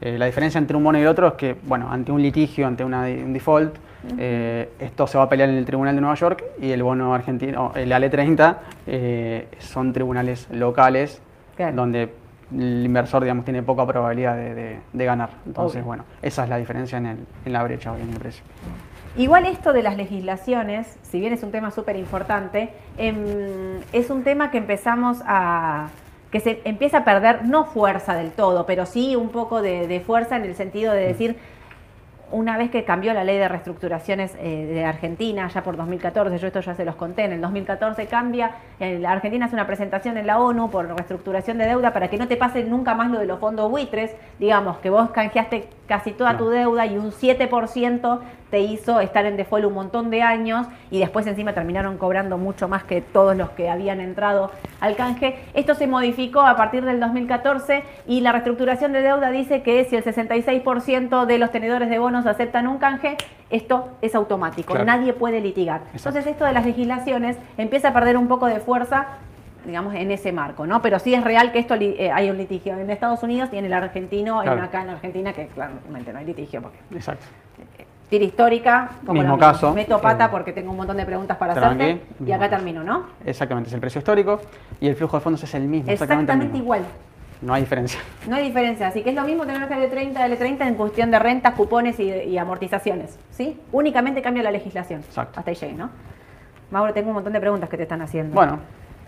[0.00, 2.84] Eh, la diferencia entre un bono y otro es que, bueno, ante un litigio, ante
[2.84, 3.74] una- un default,
[4.18, 7.14] eh, esto se va a pelear en el Tribunal de Nueva York y el bono
[7.14, 11.20] argentino, el ALE30, eh, son tribunales locales
[11.56, 11.74] Claro.
[11.76, 12.12] donde
[12.54, 15.30] el inversor, digamos, tiene poca probabilidad de, de- de ganar.
[15.46, 15.86] Entonces, Obvio.
[15.86, 18.44] bueno, esa es la diferencia en, el- en la brecha hoy en el precio.
[19.16, 22.68] Igual esto de las legislaciones, si bien es un tema súper importante,
[22.98, 23.16] em,
[23.92, 25.88] es un tema que empezamos a
[26.30, 30.00] que se empieza a perder, no fuerza del todo, pero sí un poco de, de
[30.00, 31.36] fuerza en el sentido de decir,
[32.32, 36.46] una vez que cambió la ley de reestructuraciones eh, de Argentina, ya por 2014, yo
[36.48, 40.16] esto ya se los conté, en el 2014 cambia, eh, la Argentina hace una presentación
[40.16, 43.18] en la ONU por reestructuración de deuda para que no te pase nunca más lo
[43.18, 48.20] de los fondos buitres, digamos que vos canjeaste casi toda tu deuda y un 7%
[48.50, 52.68] te hizo estar en default un montón de años y después encima terminaron cobrando mucho
[52.68, 55.38] más que todos los que habían entrado al canje.
[55.54, 59.96] Esto se modificó a partir del 2014 y la reestructuración de deuda dice que si
[59.96, 63.16] el 66% de los tenedores de bonos aceptan un canje,
[63.50, 64.86] esto es automático, Claro.
[64.86, 65.80] nadie puede litigar.
[65.92, 66.08] Exacto.
[66.10, 69.06] Entonces esto de las legislaciones empieza a perder un poco de fuerza
[69.66, 70.80] digamos, en ese marco, ¿no?
[70.80, 73.64] Pero sí es real que esto eh, hay un litigio en Estados Unidos y en
[73.64, 77.26] el argentino, en acá en Argentina, que claramente no hay litigio, porque Exacto.
[78.08, 79.74] tira histórica, como Mismo caso.
[79.74, 82.56] Meto pata Eh, porque tengo un montón de preguntas para tranqui, hacerte y acá caso.
[82.56, 83.06] termino, ¿no?
[83.24, 84.40] Exactamente, es el precio histórico
[84.80, 85.90] y el flujo de fondos es el mismo.
[85.90, 86.56] Exactamente, el mismo.
[86.56, 86.82] igual.
[87.42, 88.00] No hay diferencia.
[88.26, 91.54] No hay diferencia, así que es lo mismo tener L30, L30 en cuestión de rentas,
[91.54, 93.60] cupones y, y amortizaciones, ¿sí?
[93.72, 95.00] Únicamente cambia la legislación.
[95.00, 95.38] Exacto.
[95.38, 95.90] Hasta ahí llegué, ¿no?
[96.70, 98.34] Mauro, tengo un montón de preguntas que te están haciendo.
[98.34, 98.58] Bueno,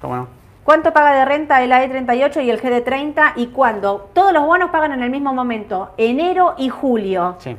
[0.01, 0.29] cómo no.
[0.69, 4.11] ¿Cuánto paga de renta el AE38 y el GD30 y cuándo?
[4.13, 7.37] Todos los bonos pagan en el mismo momento, enero y julio.
[7.39, 7.57] Sí.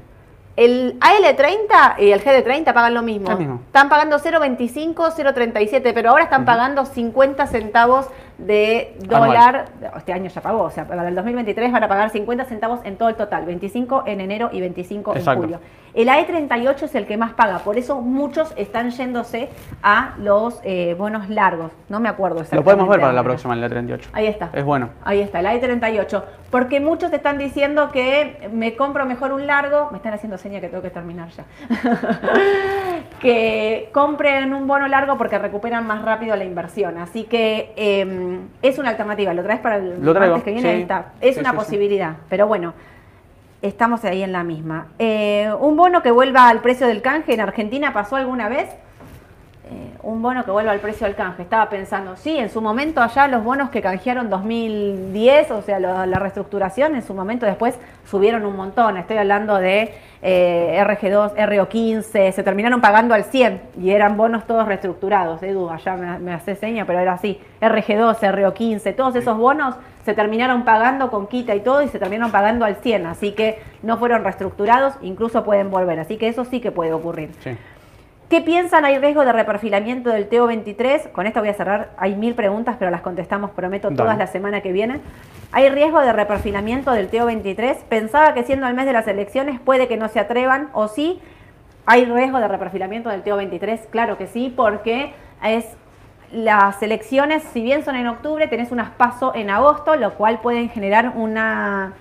[0.56, 3.32] El AL30 y el GD30 pagan lo mismo.
[3.32, 3.62] Lo mismo.
[3.66, 8.06] Están pagando 0.25, 0.37, pero ahora están pagando 50 centavos
[8.38, 9.28] de Anual.
[9.28, 9.66] dólar.
[9.98, 12.96] Este año ya pagó, o sea, para el 2023 van a pagar 50 centavos en
[12.96, 15.32] todo el total, 25 en enero y 25 Exacto.
[15.32, 15.60] en julio.
[15.94, 19.50] El AE38 es el que más paga, por eso muchos están yéndose
[19.84, 21.72] a los eh, bonos largos.
[21.90, 22.66] No me acuerdo Lo exactamente.
[22.66, 24.10] podemos ver para la próxima, en la 38.
[24.14, 24.50] Ahí está.
[24.54, 24.90] Es bueno.
[25.04, 26.24] Ahí está, el I-38.
[26.52, 29.90] Porque muchos te están diciendo que me compro mejor un largo.
[29.92, 31.46] Me están haciendo seña que tengo que terminar ya.
[33.20, 36.98] que compren un bono largo porque recuperan más rápido la inversión.
[36.98, 39.34] Así que eh, es una alternativa.
[39.34, 40.70] ¿Lo traes para el Lo traigo, martes que viene?
[40.70, 40.76] sí.
[40.76, 41.06] Ahí está.
[41.22, 41.58] Es Sí, una sí.
[41.58, 42.14] posibilidad.
[42.30, 42.74] Pero bueno,
[43.62, 44.88] estamos ahí en la misma.
[45.00, 48.70] Eh, ¿Un bono que vuelva al precio del canje en Argentina pasó alguna vez?
[49.72, 51.44] Eh, un bono que vuelva al precio del canje.
[51.44, 56.06] Estaba pensando, sí, en su momento allá los bonos que canjearon 2010, o sea, lo-
[56.06, 57.78] la reestructuración, en su momento después
[58.10, 58.98] subieron un montón.
[58.98, 64.68] Estoy hablando de eh, RG2, RO15, se terminaron pagando al 100 y eran bonos todos
[64.68, 65.42] reestructurados.
[65.44, 67.40] Edu, allá me, me hace seña, pero era así.
[67.62, 72.32] RG2, RO15, todos esos bonos se terminaron pagando con quita y todo y se terminaron
[72.32, 73.06] pagando al 100.
[73.06, 76.00] Así que no fueron reestructurados, incluso pueden volver.
[76.00, 77.30] Así que eso sí que puede ocurrir.
[77.44, 77.56] Sí.
[78.30, 78.86] ¿Qué piensan?
[78.86, 81.12] ¿Hay riesgo de reperfilamiento del TO23?
[81.12, 81.90] Con esto voy a cerrar.
[81.98, 83.98] Hay mil preguntas, pero las contestamos, prometo, Dale.
[83.98, 85.00] todas la semana que viene.
[85.52, 87.78] ¿Hay riesgo de reperfilamiento del TO23?
[87.90, 91.20] Pensaba que siendo el mes de las elecciones puede que no se atrevan, o sí.
[91.88, 93.88] ¿Hay riesgo de reperfilamiento del TO23?
[93.90, 95.12] Claro que sí, porque
[95.44, 95.66] es
[96.32, 100.70] las elecciones, si bien son en octubre, tenés unas paso en agosto, lo cual pueden
[100.70, 101.94] generar una,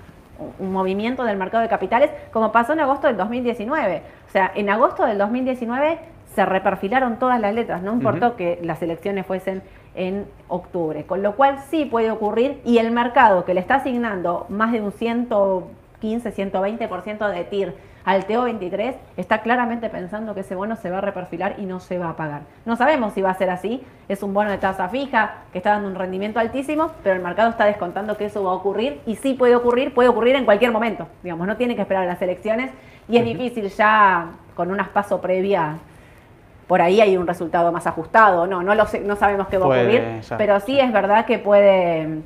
[0.59, 4.03] un movimiento del mercado de capitales, como pasó en agosto del 2019.
[4.29, 8.81] O sea, en agosto del 2019 se reperfilaron todas las letras, no importó que las
[8.81, 9.61] elecciones fuesen
[9.97, 14.47] en octubre, con lo cual sí puede ocurrir y el mercado que le está asignando
[14.49, 17.75] más de un 115, 120% de TIR
[18.05, 21.99] al TO23 está claramente pensando que ese bono se va a reperfilar y no se
[21.99, 22.43] va a pagar.
[22.65, 25.71] No sabemos si va a ser así, es un bono de tasa fija que está
[25.71, 29.17] dando un rendimiento altísimo, pero el mercado está descontando que eso va a ocurrir y
[29.17, 32.23] sí puede ocurrir, puede ocurrir en cualquier momento, digamos, no tiene que esperar a las
[32.23, 32.71] elecciones
[33.09, 35.79] y es difícil ya con unas paso previa
[36.69, 39.65] por ahí hay un resultado más ajustado, no, no lo sé, no sabemos qué va
[39.65, 42.21] a ocurrir, pero sí es verdad que puede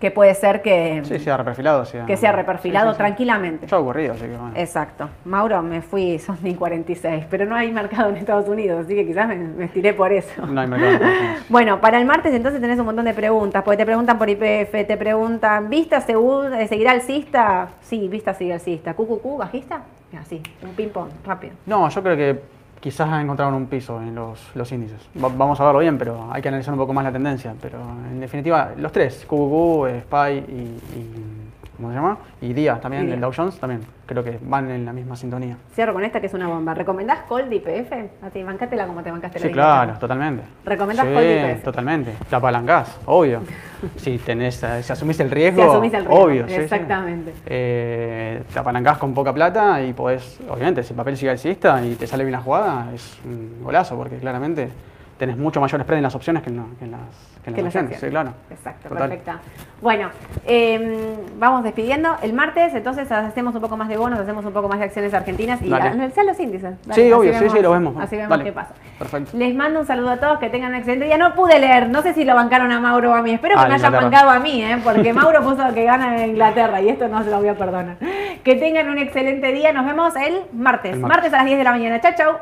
[0.00, 1.84] que puede ser que, Sí, sea reperfilado.
[1.84, 2.98] Sea, que sea reperfilado Sí, sí, sí.
[2.98, 3.66] tranquilamente.
[3.66, 4.52] Ya ha ocurrido, así que bueno.
[4.54, 5.08] Exacto.
[5.24, 9.04] Mauro, me fui, son ni 46, pero no hay mercado en Estados Unidos, así que
[9.04, 10.46] quizás me, me estiré por eso.
[10.46, 10.98] No hay mercado.
[11.48, 14.70] Bueno, para el martes entonces tenés un montón de preguntas, porque te preguntan por IPF,
[14.86, 17.70] te preguntan, ¿Vista según, eh, seguirá alcista?
[17.80, 18.94] Sí, Vista sigue alcista.
[18.94, 19.82] ¿QQQ, bajista?
[20.20, 21.54] Así, un ping-pong, rápido.
[21.66, 22.40] No, yo creo que
[22.80, 25.00] quizás encontraron un piso en los, los índices.
[25.22, 27.54] Va- vamos a verlo bien, pero hay que analizar un poco más la tendencia.
[27.60, 27.78] Pero
[28.10, 31.37] en definitiva, los tres, QQQ, SPY y-
[31.78, 32.18] ¿cómo se llama?
[32.42, 33.80] Y DIA también, el Dow Jones también.
[34.04, 35.56] Creo que van en la misma sintonía.
[35.74, 36.74] Cierro con esta que es una bomba.
[36.74, 37.92] ¿Recomendás Cold IPF?
[38.22, 40.42] A ti, bancátela como te bancaste la Sí, claro, totalmente.
[40.64, 41.62] ¿Recomendás sí, Call IPF?
[41.62, 42.14] totalmente.
[42.30, 43.40] La apalancás, obvio.
[43.96, 46.48] si tenés, eh, si asumís el riesgo, Si asumís el riesgo, obvio.
[46.48, 46.60] sí, sí.
[46.60, 47.32] exactamente.
[47.46, 51.94] Eh, te apalancás con poca plata y podés, obviamente, si el papel sigue alcista y
[51.94, 54.68] te sale bien la jugada, es un golazo, porque claramente
[55.18, 57.00] tenés mucho mayor spread en las opciones que en, la- que en las,
[57.44, 58.00] que en que las las acciones.
[58.00, 58.30] Sí, claro.
[58.50, 59.08] Exacto, Total.
[59.08, 59.38] perfecta.
[59.80, 60.08] Bueno,
[60.46, 62.16] eh, vamos despidiendo.
[62.22, 65.12] El martes, entonces, hacemos un poco más de bonos, hacemos un poco más de acciones
[65.14, 65.88] argentinas y Dale.
[65.90, 66.74] analizar los índices.
[66.86, 67.94] Dale, Sí, obvio, sí, sí, lo vemos.
[68.00, 68.44] Así vemos Dale.
[68.44, 68.74] qué pasa.
[68.98, 69.36] Perfecto.
[69.36, 71.18] Les mando un saludo a todos, que tengan un excelente día.
[71.18, 73.32] No pude leer, no sé si lo bancaron a Mauro o a mí.
[73.32, 74.78] Espero que Ah, me hayan bancado a mí, ¿eh?
[74.82, 77.96] porque Mauro puso que gana en Inglaterra y esto no se lo voy a perdonar.
[78.44, 79.72] Que tengan un excelente día.
[79.72, 80.94] Nos vemos el martes.
[80.94, 81.00] El martes.
[81.00, 81.32] martes.
[81.34, 82.00] a las 10 de la mañana.
[82.00, 82.32] Chau, chau.